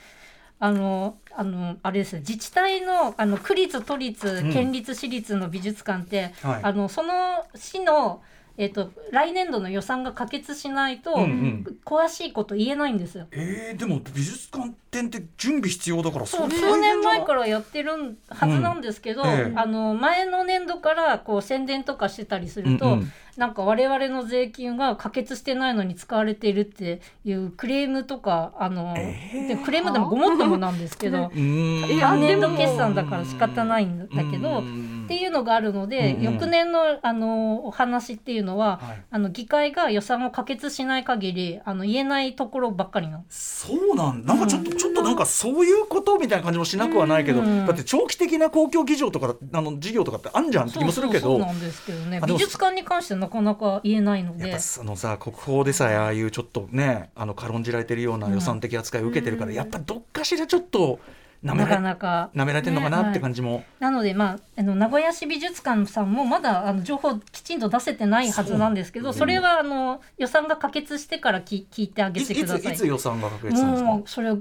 [0.62, 4.52] あのあのあれですね自治体のあの区立都立うん。
[4.52, 6.64] 県立私立の美術館って、はい。
[6.64, 7.14] あのその
[7.56, 8.22] 市の
[8.60, 11.78] えっと来年度の予算が可決しないと、うんうん。
[11.86, 13.26] 詳しいこと言えないんですよ。
[13.32, 19.30] えー、でも美術館展って準備必要だからそうれ数年前からやってるはずなんですけど、うん。
[19.30, 19.54] ええ。
[19.56, 23.12] あの前の年度からこう宣伝とかしてたりすると、うんうん。
[23.38, 34.62] なんか我々の税金が可決してないのに使われているっていうクレームとかあの、でクレームでもごもっともなんですけど 年度決算だから仕方ないんだけど。
[35.10, 36.34] っていうのがあるので、うんうん。
[36.34, 39.04] 翌年のあのお話っていうのは、はい。
[39.10, 43.26] あの議会が予算を可決しない限りあの言えないところばっかりの。
[43.28, 51.30] そうなんなんかちょっと、ちょっとなんかそういうことみたいな感じもしなくはないけど、うんだって長期的な公共議場とかあの事業とかってあんじゃんって気もするけど。
[51.32, 52.22] そうなんですけどね。
[52.28, 54.44] 美術館に関してはなかなか言えないので。
[54.44, 61.00] やっぱそのさ国宝でさえああいうちょっとねあの軽んじられてるような予算的扱いを受けてるから、やっぱどっかしらちょっと
[61.42, 62.30] なかなか。
[62.36, 63.04] 舐められてるのかな？
[63.04, 72.74] ねって感じも、なので、まあ、あの名古屋市美術館さんもまだあの情報きちんと出せてないはずなんですけどそれはあの予算が可決してからき聞いてあげてください。
[72.74, 74.02] いつ予算が確定したんですか？
[74.06, 74.36] それ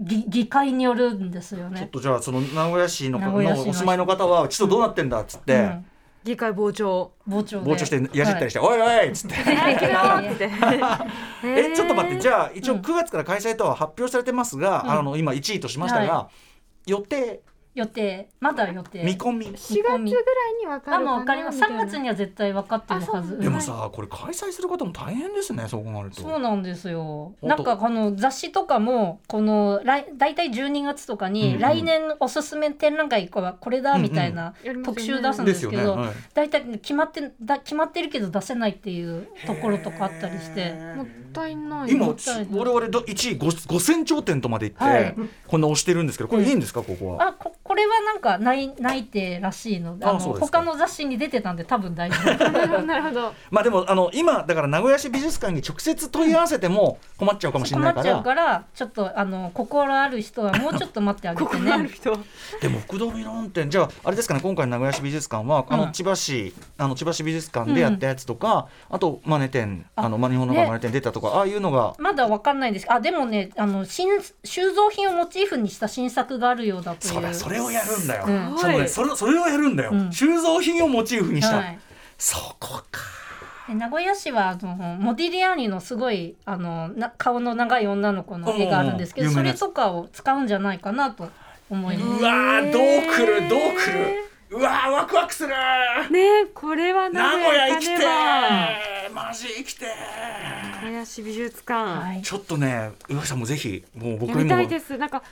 [0.00, 1.88] 議議会によるんですよちょっね。
[1.90, 5.86] とじゃあその名古屋市のののお住まいの方はちょっとどうなってんだっつって、うん
[6.24, 7.12] 議会傍聴。
[7.26, 7.64] 傍聴で。
[7.64, 9.34] 傍聴してやじったりして「おいおい!」っつって。
[9.36, 10.50] はいっつって。
[11.70, 12.80] え ちょっと待ってじゃあ一応うん。
[12.80, 14.90] 9月から開催とは発表されてますが、うん。
[14.90, 16.30] あの今1位としましたが、は
[16.86, 17.40] 予定
[17.78, 19.04] 予定まだ予定。
[19.04, 19.46] 見込み。
[19.46, 20.04] 4月ぐらい
[20.60, 21.56] に分かあるかなもう分かります。
[21.56, 21.82] みたいな。
[21.84, 23.38] 3月には絶対分かってるはず。
[23.38, 26.22] でもさこれ開催する方も大変ですねそう考えると。
[26.22, 27.34] そうなんですよ。
[27.40, 31.60] なんかこの雑誌とかもこの来大体12月とかうんにうん。
[31.60, 34.54] 来年おすすめ展覧会はこれだみたいな
[34.84, 36.02] 特集出すんでですすけど、よね。
[36.06, 36.14] はい。
[36.34, 40.72] 大体決まってだ決まってるけど出せないっていうところとかあったりして。
[40.96, 41.56] もったい。
[41.56, 41.90] ない。
[41.90, 45.14] 今我々ど1位 5, 5000頂点とまで行って、はい。
[45.46, 46.82] こんな押してるんですけどこれいいんですか？
[46.82, 47.28] ここは。
[47.28, 49.98] あここれはなんか内内定らしいの。
[49.98, 52.50] で他の雑誌に出てたんで多分大丈夫。
[52.50, 52.82] なるほど。
[52.82, 61.88] なるほどまあでもあの今だから名古屋市美術館に直接問い合わせても困っちゃうかもしれ困っちゃないからうからちょっとあの心ある人はもうちょっと待ってあげて 心あるね。
[61.90, 62.18] 人。
[62.60, 65.80] でも福田美論展じゃああれですかね今回の名古屋市美術館は、あうん。
[65.80, 71.94] の千葉市あの千葉市美術館でやったやつとか、あとマネ展あのまあ日本のマネ展出たとか、ああいうのが。
[71.98, 72.86] まだわかんないです。
[72.92, 74.08] あでもねあの新
[74.44, 77.12] 収蔵品をモチーフにした新作があるようだという。
[77.14, 78.58] そうだそれをやるんだよ、うん。
[78.58, 78.88] そうね。
[78.88, 80.12] それそれをやるんだよ、うん。
[80.12, 81.78] 収蔵品をモチーフにした、はい。
[82.16, 83.00] そこか。
[83.68, 91.28] で名古屋市はあのモディリアーニのすごいあのな顔の長い女の子の絵があるんですけどそれとかを使うんじゃないかなと
[91.68, 92.22] 思います。
[92.22, 92.82] うわーどう
[93.14, 93.48] くる？
[93.48, 94.24] どうくる？
[94.50, 99.88] うわーワクワクするねえこれは名名古屋生きてねばーマジ生きてー。
[100.80, 102.22] 林美術館、はい。
[102.22, 104.44] ちょっとね上木さんもぜひもう僕やにも。
[104.44, 104.96] りたいです。
[104.96, 105.24] なんか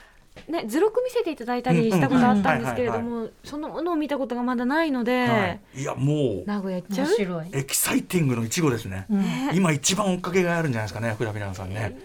[0.49, 7.07] ね図録見せていただいたりしたことあったんですけれどうんもそのものを見たことがまだないので、はい、いやもう名古屋行っちゃう？
[7.07, 7.49] 面白い。
[7.53, 9.25] エキサイティングの一号ですね、うん
[9.55, 11.97] 今一番追っかけがあるんじゃないですかね福田美奈さんね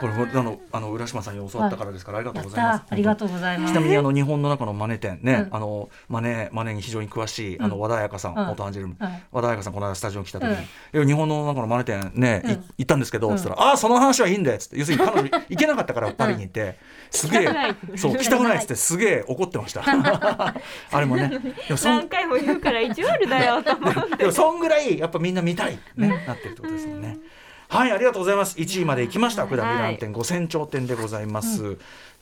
[0.00, 2.86] これあのあの浦島さんに教わったからですから、ありがとうございます。
[2.86, 2.94] た。
[2.94, 3.72] ありがとうございます。
[3.72, 3.80] ちな。
[3.80, 5.56] みにあの日本の中のマネ店ね、うん。
[5.56, 7.64] あのマネマネに非常に詳しい、うん。
[7.64, 8.46] あの和田彩香さん、うん。
[8.46, 10.48] 元アンジェルム、はい和田彩香さんこの間スタジオに来た時
[10.94, 12.42] に、日本の中のマネ店ね、
[12.78, 13.36] 行ったんですけど、うん。
[13.36, 16.78] つったらああその話はいいんだよっつって要するに彼女行けなかったからパリに行って、
[17.10, 17.48] すげえ
[17.96, 19.82] そう来たくないっつってすげえ怒ってました。
[19.88, 20.54] あ
[21.00, 21.30] れもね
[21.82, 27.18] 何回も言うから意地悪だよと思う でもそんぐらいやっぱみんな見たい、ねなってるってことですよね。
[27.68, 28.56] はいありがとうございます。
[28.58, 29.46] 1位まで行きました。
[29.46, 31.76] 福田美蘭店5000頂点でございます。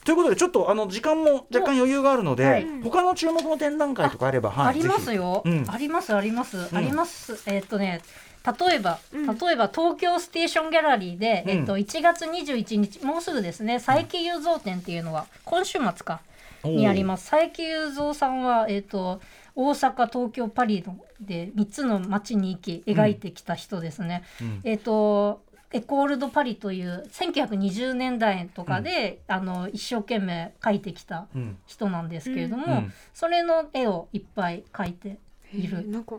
[0.05, 2.67] ということでちょっとあの時間も若干余裕があるので、はい。
[2.83, 5.65] 他の注目の展覧会とかあれば、はい、ありますぜよ、うん。
[5.69, 6.77] ありますあります、ん。
[6.77, 7.43] あります。
[7.47, 8.03] えーっとね
[8.47, 9.27] 例えば、うん。
[9.27, 11.51] 例えば東京ステーションギャラリーで、うん。
[11.51, 16.21] えっと1月21日もうすぐですね佐伯雄三展っていうのは今週末か
[16.65, 17.31] ひにあります。
[17.31, 19.21] 佐伯雄三さんはえっと
[19.57, 24.61] 大阪東京パリので3つの街に行き描いてきた人ですね、うん。
[24.65, 25.43] えっと
[25.73, 31.59] エコール・ド・パリという1920年代とかで、あの一生懸命描いてきたうん。
[31.67, 32.93] 人なんですけれども、うん。
[33.13, 35.19] それの絵をいっぱい描いて
[35.53, 35.89] いる。
[35.89, 36.17] なんか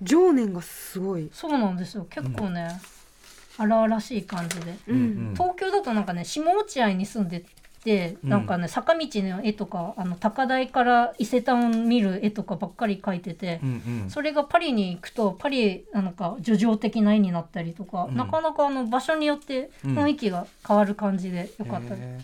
[0.00, 2.06] 情念がすごい、そうなんですよ。
[2.08, 2.80] 結構ね、
[3.58, 4.78] 荒々しい感じで。
[4.88, 5.00] うんう
[5.32, 5.34] ん。
[5.34, 7.44] 東京だとなんかね下落合に住んで
[8.22, 14.10] なんかね坂道の絵とかあの高台から伊勢丹見る絵とかばっかり描いてて、うんうん。
[14.10, 18.16] それがパリに行くとパリなんか叙情的な絵になったりとか、うん。
[18.16, 22.00] なかなかあの場所によって雰囲気が変わる感じでよかったです。
[22.02, 22.20] へー。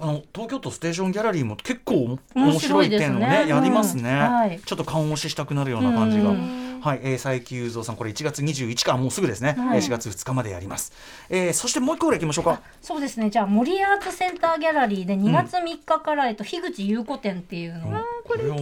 [0.00, 4.60] あの東京都ステーションギャラリーも結構面面白い点をねやりますね、はい。
[4.64, 9.78] ちょっと顔押ししたくなるような感じが、うんはい、えー、佐伯雄三さんこれ1月21からもうすぐですね、はい。
[9.78, 10.92] えー4月2日までやります、
[11.28, 12.62] えー、そしてもう一個ぐらい行きましょうか。
[12.82, 13.30] そうですね。
[13.30, 17.88] じゃあ森アーツセンターギャラリーで2月3日から、えっと、樋口優子展っていうの。
[17.88, 18.58] を、これも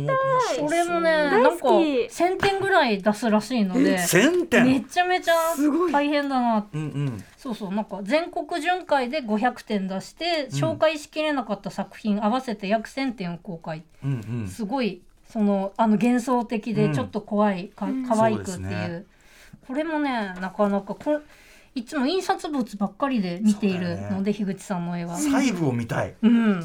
[0.55, 4.65] それもね大なんか好き1000点ぐらい出すらしいので1000点。
[4.65, 5.35] めちゃめちゃ
[5.91, 7.25] 大変だなうんうん。
[7.37, 7.73] そうそう。
[7.73, 10.59] なんか全国巡回で500点出してうん。
[10.59, 13.85] 紹介しきれなかった作品合わせて約1000点を公開。
[14.05, 14.49] うんうん。
[14.49, 15.03] すごい
[15.37, 16.75] そのあの幻想的うん。
[16.75, 18.55] でちょっと怖い、か可愛くっていう。
[18.55, 19.05] そうですね。
[19.67, 21.21] これもねなかなかこ
[21.75, 24.17] いつも印刷物ばっかりで見ているそうだよね。
[24.17, 25.15] ので、樋口さんの絵は。
[25.15, 26.65] 細部を見たい、うん、うん、原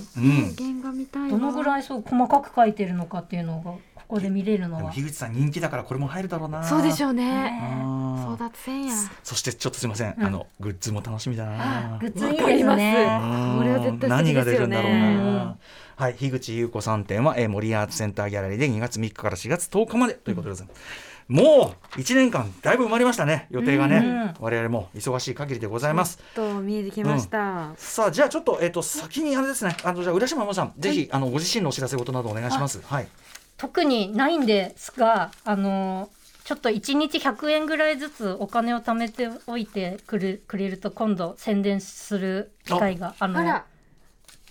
[0.81, 4.89] 画みたいわどのぐらいそう細かく描いてるのかっていうのがここで見れるのは。
[4.91, 6.63] 樋口さん人気だからこれも入るだろうな。
[6.63, 7.59] そうでしょうね。
[7.61, 10.25] あー争奪戦やそしてちょっとすいません、うん。
[10.25, 11.97] あのグッズも楽しみだな。
[11.99, 12.77] グッズいいわかります。
[12.77, 13.19] ですね。
[13.21, 14.33] うんこれは絶対素敵ですよね。
[14.33, 15.57] 何が出るんだろううな。
[15.95, 21.11] はい、樋口優子さん展は、えー、森アーツセンターギャラリーで2月3日から4月10日までということでございます。
[21.27, 26.19] もう1年間だいぶ埋まりましたね予定がね、うん我々も忙しい限りでございます。
[26.35, 29.77] と見えてきました、さあじゃあちょっと,、えー、と先にあれですね。
[29.83, 32.81] あのじゃあ浦島真さん、ぜひあのご自身のお知らせ事などお願いします。
[32.83, 33.07] はい、
[33.57, 36.09] 特にないんですが、あの
[36.43, 43.65] ちょっと1日100円ぐらいずつお金を貯めておいてくれくれると今度宣伝する機会があのあら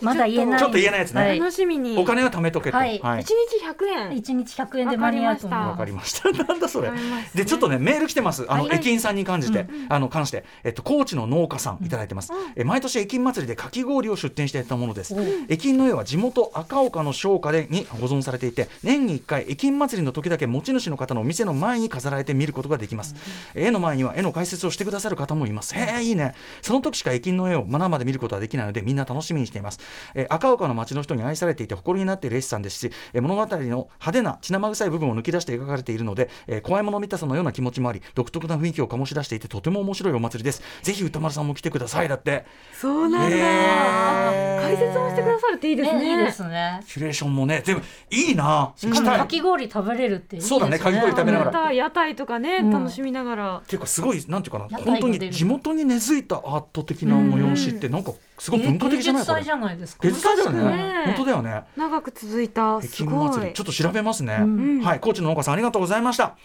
[0.02, 2.76] まだ言えないちょっと言えないやつねはい、楽しみにお金は貯めとけと。
[2.76, 6.30] はいはい一日100円1日100円で間に合うと思わうかりました。
[6.32, 6.90] なんだそれ。
[7.34, 8.46] でちょっとねメール来てます。
[8.48, 12.32] あの、はい駅員さんに関じて、あの関してえっと高知の農家さんいただいてます。
[12.56, 15.14] え毎年駅員祭りでかき氷を出店していたものです。
[15.48, 23.14] 駅員の絵は地元赤岡の商家でに保存されていて、年に1回駅員祭りの時だけ持ち主の方のお店の前に飾られて見ることができます。
[23.54, 25.74] 絵の前には絵の解説をしてくださる方もいます。
[25.74, 26.34] へえいいね。
[26.62, 29.80] その時しか駅員の絵を生で見ることはできないのでみんな楽しみにしています。
[30.14, 40.62] え赤岡の町の人に愛されていて誇りになっている絵師さんですし、え物語の派手な血生臭い部分を抜き出して描かれているので、えー怖いもの見たさのような気持ちもあり独特な雰囲気を醸し出していてとても面白いお祭りです。
[40.82, 42.08] ぜひ歌丸さんも来てください。
[42.08, 42.44] だって。
[42.72, 45.98] そうなんだ、へー解説もしてくださるっていいですね。
[45.98, 46.80] ねいいですね。
[46.86, 47.80] キュレーションもねでも
[48.10, 48.72] いいな。
[48.76, 49.18] しかもしたい。
[49.18, 50.58] かき氷食べれるっていいですね。
[50.58, 51.52] そうだねかき氷食べながら。
[51.52, 52.70] また屋台とかね、うん。
[52.70, 53.56] 楽しみながら。
[53.58, 59.26] っていうかすごいなんていうかな本当に地元に根付いたアート的な催しってなんかすごい文化的じゃない？
[59.26, 59.40] これ。
[59.40, 60.02] 芸術祭じゃないですか？
[60.02, 60.76] 芸術祭だよね。
[60.76, 61.02] ね。
[61.06, 61.64] 本当だよね。
[61.76, 62.78] 長く続いた。
[62.80, 63.28] 北すごい。
[63.30, 64.80] 京祭りちょっと調べますね、ん。
[64.82, 66.36] はい高知の農家さんありがとうございました。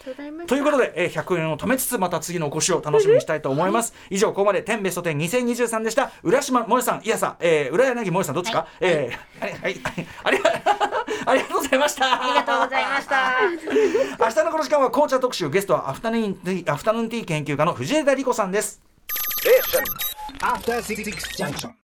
[0.48, 6.12] ということで、えー、100円を貯めつつまた次のお越しを楽しみにしたいと思います、以上ここまで天ベスト10 2023でした。
[6.24, 9.54] 浦島萌さんいやさん、えー、浦柳萌さんどっちか、えーはい。
[9.62, 9.82] はい。
[10.24, 10.52] ありが
[11.28, 12.22] ありがとうございました。
[12.22, 13.34] ありがとうございました。
[14.20, 18.82] 明日のこの時間は紅茶特集ゲストはアフタヌーンティーアフタヌーンティー研究家の藤枝理子さんです。
[20.42, 21.04] After Six
[21.38, 21.76] Junction.